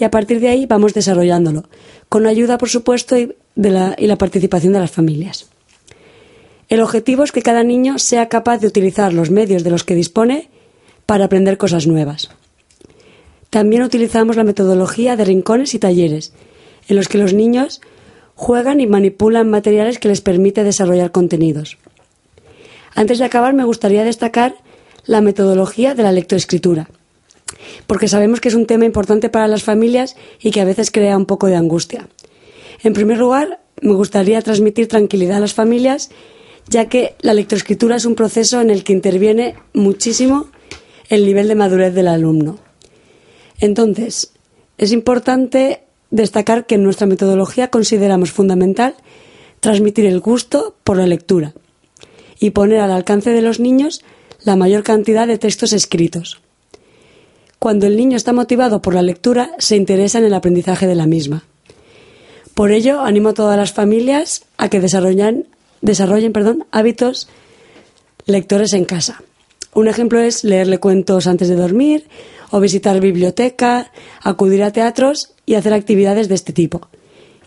Y 0.00 0.04
a 0.04 0.10
partir 0.10 0.40
de 0.40 0.48
ahí 0.48 0.64
vamos 0.64 0.94
desarrollándolo, 0.94 1.64
con 2.08 2.26
ayuda, 2.26 2.56
por 2.56 2.70
supuesto, 2.70 3.18
y 3.18 3.36
la 3.54 4.16
participación 4.16 4.72
de 4.72 4.78
las 4.78 4.90
familias. 4.90 5.50
El 6.70 6.80
objetivo 6.80 7.22
es 7.22 7.32
que 7.32 7.42
cada 7.42 7.62
niño 7.64 7.98
sea 7.98 8.30
capaz 8.30 8.58
de 8.58 8.66
utilizar 8.66 9.12
los 9.12 9.30
medios 9.30 9.62
de 9.62 9.70
los 9.70 9.84
que 9.84 9.94
dispone 9.94 10.48
para 11.04 11.26
aprender 11.26 11.58
cosas 11.58 11.86
nuevas. 11.86 12.30
También 13.50 13.82
utilizamos 13.82 14.36
la 14.36 14.44
metodología 14.44 15.16
de 15.16 15.24
rincones 15.26 15.74
y 15.74 15.78
talleres, 15.78 16.32
en 16.88 16.96
los 16.96 17.08
que 17.08 17.18
los 17.18 17.34
niños 17.34 17.82
juegan 18.34 18.80
y 18.80 18.86
manipulan 18.86 19.50
materiales 19.50 19.98
que 19.98 20.08
les 20.08 20.22
permite 20.22 20.64
desarrollar 20.64 21.10
contenidos. 21.10 21.76
Antes 22.94 23.18
de 23.18 23.26
acabar, 23.26 23.52
me 23.52 23.64
gustaría 23.64 24.02
destacar 24.02 24.54
la 25.04 25.20
metodología 25.20 25.94
de 25.94 26.04
la 26.04 26.12
lectoescritura, 26.12 26.88
porque 27.86 28.08
sabemos 28.08 28.40
que 28.40 28.48
es 28.48 28.54
un 28.54 28.66
tema 28.66 28.84
importante 28.84 29.28
para 29.28 29.48
las 29.48 29.62
familias 29.62 30.16
y 30.40 30.50
que 30.50 30.60
a 30.60 30.64
veces 30.64 30.90
crea 30.90 31.16
un 31.16 31.26
poco 31.26 31.46
de 31.46 31.56
angustia. 31.56 32.08
En 32.82 32.92
primer 32.92 33.18
lugar, 33.18 33.60
me 33.80 33.94
gustaría 33.94 34.42
transmitir 34.42 34.88
tranquilidad 34.88 35.38
a 35.38 35.40
las 35.40 35.54
familias, 35.54 36.10
ya 36.68 36.88
que 36.88 37.14
la 37.20 37.34
lectoescritura 37.34 37.96
es 37.96 38.04
un 38.04 38.14
proceso 38.14 38.60
en 38.60 38.70
el 38.70 38.84
que 38.84 38.92
interviene 38.92 39.54
muchísimo 39.72 40.48
el 41.08 41.26
nivel 41.26 41.48
de 41.48 41.54
madurez 41.54 41.94
del 41.94 42.08
alumno. 42.08 42.58
Entonces, 43.58 44.32
es 44.78 44.92
importante 44.92 45.82
destacar 46.10 46.66
que 46.66 46.76
en 46.76 46.84
nuestra 46.84 47.06
metodología 47.06 47.68
consideramos 47.68 48.32
fundamental 48.32 48.94
transmitir 49.60 50.06
el 50.06 50.20
gusto 50.20 50.76
por 50.84 50.96
la 50.96 51.06
lectura 51.06 51.52
y 52.38 52.50
poner 52.50 52.80
al 52.80 52.90
alcance 52.90 53.30
de 53.30 53.42
los 53.42 53.60
niños 53.60 54.02
la 54.44 54.56
mayor 54.56 54.82
cantidad 54.82 55.26
de 55.26 55.38
textos 55.38 55.72
escritos. 55.72 56.40
Cuando 57.60 57.86
el 57.86 57.98
niño 57.98 58.16
está 58.16 58.32
motivado 58.32 58.80
por 58.80 58.94
la 58.94 59.02
lectura, 59.02 59.50
se 59.58 59.76
interesa 59.76 60.18
en 60.18 60.24
el 60.24 60.32
aprendizaje 60.32 60.86
de 60.86 60.94
la 60.94 61.06
misma. 61.06 61.44
Por 62.54 62.72
ello, 62.72 63.02
animo 63.02 63.28
a 63.28 63.34
todas 63.34 63.58
las 63.58 63.74
familias 63.74 64.46
a 64.56 64.70
que 64.70 64.80
desarrollen, 64.80 65.46
desarrollen 65.82 66.32
hábitos 66.70 67.28
lectores 68.24 68.72
en 68.72 68.86
casa. 68.86 69.22
Un 69.74 69.88
ejemplo 69.88 70.20
es 70.20 70.42
leerle 70.42 70.78
cuentos 70.78 71.26
antes 71.26 71.50
de 71.50 71.54
dormir 71.54 72.08
o 72.50 72.60
visitar 72.60 72.98
biblioteca, 72.98 73.92
acudir 74.22 74.62
a 74.62 74.72
teatros 74.72 75.34
y 75.44 75.56
hacer 75.56 75.74
actividades 75.74 76.30
de 76.30 76.36
este 76.36 76.54
tipo. 76.54 76.88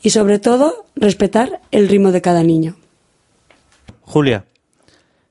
y 0.04 0.10
sobre 0.10 0.38
todo 0.38 0.86
respetar 0.96 1.62
el 1.72 1.88
ritmo 1.88 2.12
de 2.12 2.22
cada 2.22 2.44
niño. 2.44 2.76
Julia, 4.02 4.46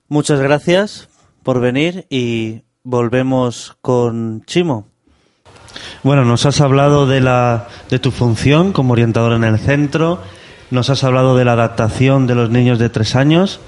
muchas 0.08 0.40
gracias 0.40 1.08
por 1.42 1.60
venir 1.60 2.06
y 2.08 2.62
volvemos 2.84 3.76
con 3.80 4.44
Chimo. 4.46 4.88
Bueno, 6.02 6.24
nos 6.24 6.46
has 6.46 6.60
hablado 6.60 7.06
de, 7.06 7.20
la, 7.20 7.68
de 7.88 7.98
tu 7.98 8.10
función 8.10 8.72
como 8.72 8.92
orientador 8.92 9.32
en 9.32 9.44
el 9.44 9.58
centro, 9.58 10.20
nos 10.70 10.90
has 10.90 11.04
hablado 11.04 11.36
de 11.36 11.44
la 11.44 11.52
adaptación 11.52 12.26
de 12.26 12.34
los 12.34 12.50
niños 12.50 12.78
de 12.78 12.88
tres 12.88 13.14
años 13.14 13.60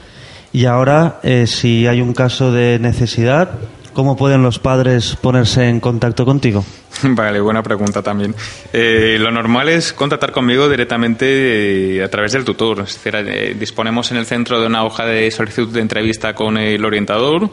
y 0.52 0.66
ahora, 0.66 1.20
eh, 1.22 1.46
si 1.46 1.86
hay 1.86 2.00
un 2.00 2.12
caso 2.12 2.52
de 2.52 2.78
necesidad, 2.78 3.50
¿cómo 3.92 4.16
pueden 4.16 4.42
los 4.42 4.58
padres 4.58 5.16
ponerse 5.16 5.68
en 5.68 5.80
contacto 5.80 6.24
contigo? 6.24 6.64
Vale, 7.02 7.40
buena 7.40 7.62
pregunta 7.62 8.02
también. 8.02 8.34
Eh, 8.72 9.16
lo 9.20 9.30
normal 9.30 9.68
es 9.68 9.92
contactar 9.92 10.32
conmigo 10.32 10.68
directamente 10.68 11.96
eh, 11.98 12.04
a 12.04 12.08
través 12.08 12.32
del 12.32 12.44
tutor. 12.44 12.80
Es 12.80 13.02
decir, 13.02 13.58
disponemos 13.58 14.10
en 14.10 14.18
el 14.18 14.26
centro 14.26 14.60
de 14.60 14.66
una 14.66 14.84
hoja 14.84 15.04
de 15.04 15.30
solicitud 15.30 15.72
de 15.72 15.80
entrevista 15.80 16.34
con 16.34 16.58
el 16.58 16.84
orientador 16.84 17.50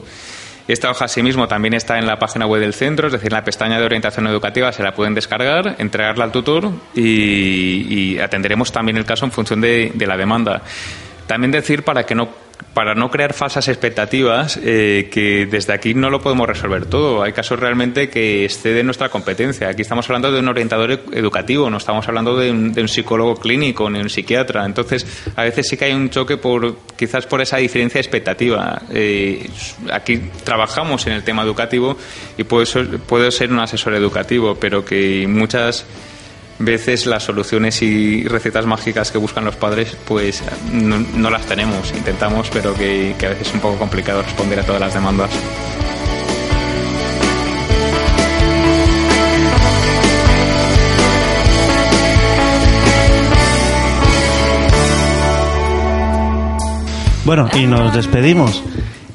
esta 0.67 0.89
hoja 0.89 1.05
asimismo 1.05 1.47
también 1.47 1.73
está 1.73 1.97
en 1.97 2.05
la 2.05 2.17
página 2.17 2.45
web 2.45 2.61
del 2.61 2.73
centro, 2.73 3.07
es 3.07 3.13
decir, 3.13 3.27
en 3.31 3.37
la 3.37 3.43
pestaña 3.43 3.79
de 3.79 3.85
orientación 3.85 4.27
educativa 4.27 4.71
se 4.71 4.83
la 4.83 4.93
pueden 4.93 5.13
descargar, 5.13 5.75
entregarla 5.79 6.25
al 6.25 6.31
tutor 6.31 6.71
y, 6.95 8.17
atenderemos 8.19 8.71
también 8.71 8.97
el 8.97 9.05
caso 9.05 9.25
en 9.25 9.31
función 9.31 9.61
de 9.61 9.91
la 10.07 10.17
demanda. 10.17 10.61
También 11.31 11.51
decir 11.51 11.83
para 11.83 12.05
que 12.05 12.13
no 12.13 12.27
para 12.73 12.93
no 12.93 13.09
crear 13.09 13.33
falsas 13.33 13.69
expectativas, 13.69 14.59
eh, 14.61 15.07
que 15.09 15.45
desde 15.45 15.71
aquí 15.71 15.93
no 15.93 16.09
lo 16.09 16.19
podemos 16.19 16.45
resolver 16.45 16.87
todo. 16.87 17.23
Hay 17.23 17.31
casos 17.31 17.57
realmente 17.57 18.09
que 18.09 18.43
exceden 18.43 18.85
nuestra 18.85 19.07
competencia. 19.07 19.69
Aquí 19.69 19.81
estamos 19.81 20.05
hablando 20.09 20.29
de 20.29 20.39
un 20.39 20.49
orientador 20.49 20.91
educativo, 21.13 21.69
no 21.69 21.77
estamos 21.77 22.05
hablando 22.09 22.35
de 22.35 22.51
un, 22.51 22.87
psicólogo 22.89 23.37
clínico 23.37 23.89
ni 23.89 23.99
un 23.99 24.09
psiquiatra. 24.09 24.65
Entonces, 24.65 25.07
a 25.37 25.43
veces 25.43 25.69
sí 25.69 25.77
que 25.77 25.85
hay 25.85 25.93
un 25.93 26.09
choque 26.09 26.35
por 26.35 26.75
quizás 26.97 27.25
por 27.25 27.39
esa 27.39 27.57
diferencia 27.57 28.01
expectativa. 28.01 28.81
Eh, 28.89 29.49
aquí 29.89 30.19
trabajamos 30.43 31.07
en 31.07 31.13
el 31.13 31.23
tema 31.23 31.43
educativo 31.43 31.95
y 32.37 32.43
puedo 32.43 32.65
puedo 33.07 33.31
ser 33.31 33.53
un 33.53 33.59
asesor 33.59 33.93
educativo, 33.93 34.55
pero 34.59 34.83
que 34.83 35.25
muchas 35.29 35.85
veces 36.63 37.05
las 37.05 37.23
soluciones 37.23 37.81
y 37.81 38.23
recetas 38.23 38.65
mágicas 38.65 39.11
que 39.11 39.17
buscan 39.17 39.45
los 39.45 39.55
padres 39.55 39.97
pues 40.07 40.43
no, 40.71 41.29
las 41.29 41.45
tenemos, 41.45 41.91
intentamos, 41.91 42.49
pero 42.51 42.73
que, 42.73 43.15
a 43.19 43.29
veces 43.29 43.47
es 43.47 43.53
un 43.53 43.59
poco 43.59 43.77
complicado 43.77 44.21
responder 44.21 44.59
a 44.59 44.63
todas 44.63 44.81
las 44.81 44.93
demandas. 44.93 45.29
Bueno, 57.23 57.49
y 57.53 57.65
nos 57.65 57.93
despedimos. 57.93 58.63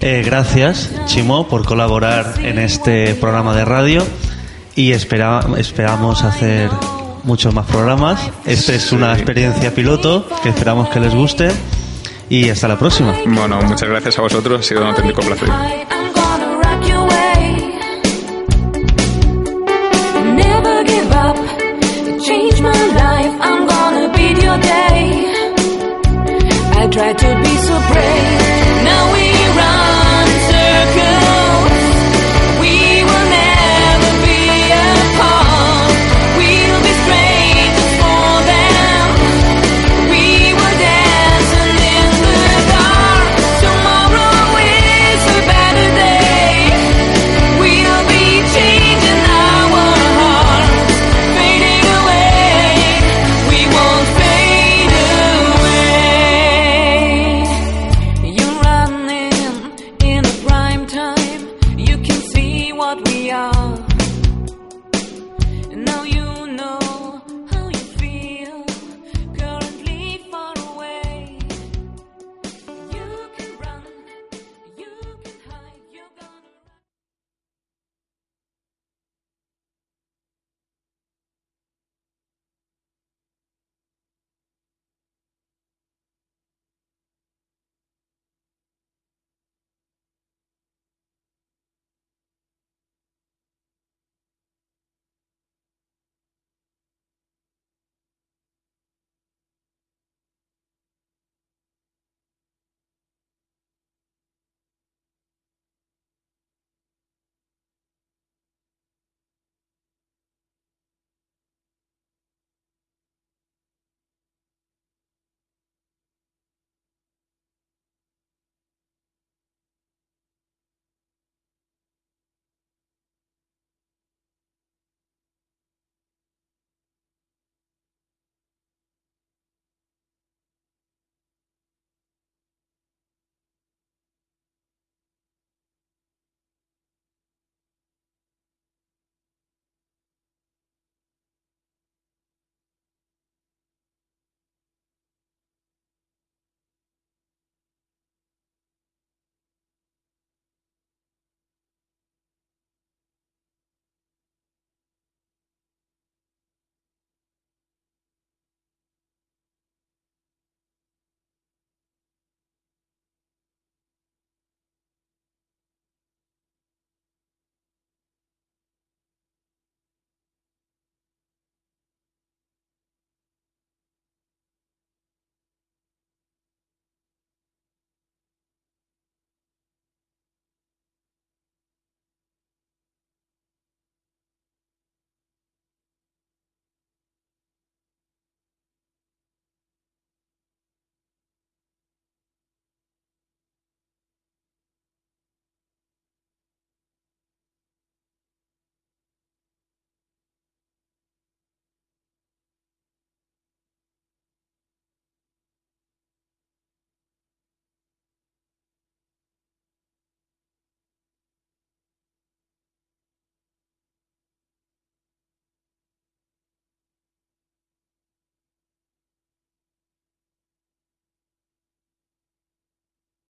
Eh, 0.00 0.22
gracias, 0.24 0.92
Chimo, 1.06 1.48
por 1.48 1.64
colaborar 1.64 2.34
en 2.42 2.58
este 2.58 3.14
programa 3.14 3.54
de 3.54 3.64
radio 3.64 4.06
y 4.76 4.92
esperamos 4.92 6.22
hacer 6.22 6.70
muchos 7.26 7.52
más 7.52 7.66
programas. 7.66 8.30
Esta 8.46 8.72
es 8.72 8.92
una 8.92 9.12
experiencia 9.12 9.74
piloto 9.74 10.26
que 10.42 10.48
esperamos 10.48 10.88
que 10.88 11.00
les 11.00 11.14
guste 11.14 11.50
y 12.30 12.48
hasta 12.48 12.68
la 12.68 12.78
próxima. 12.78 13.14
Bueno, 13.26 13.60
muchas 13.62 13.88
gracias 13.88 14.18
a 14.18 14.22
vosotros, 14.22 14.60
ha 14.60 14.62
sido 14.62 14.80
un 14.80 14.88
auténtico 14.88 15.20
placer. 15.22 15.48
I 26.78 26.88
try 26.88 27.12
to 27.12 27.34
be 27.42 27.56
so 27.56 27.78
brave 27.92 28.45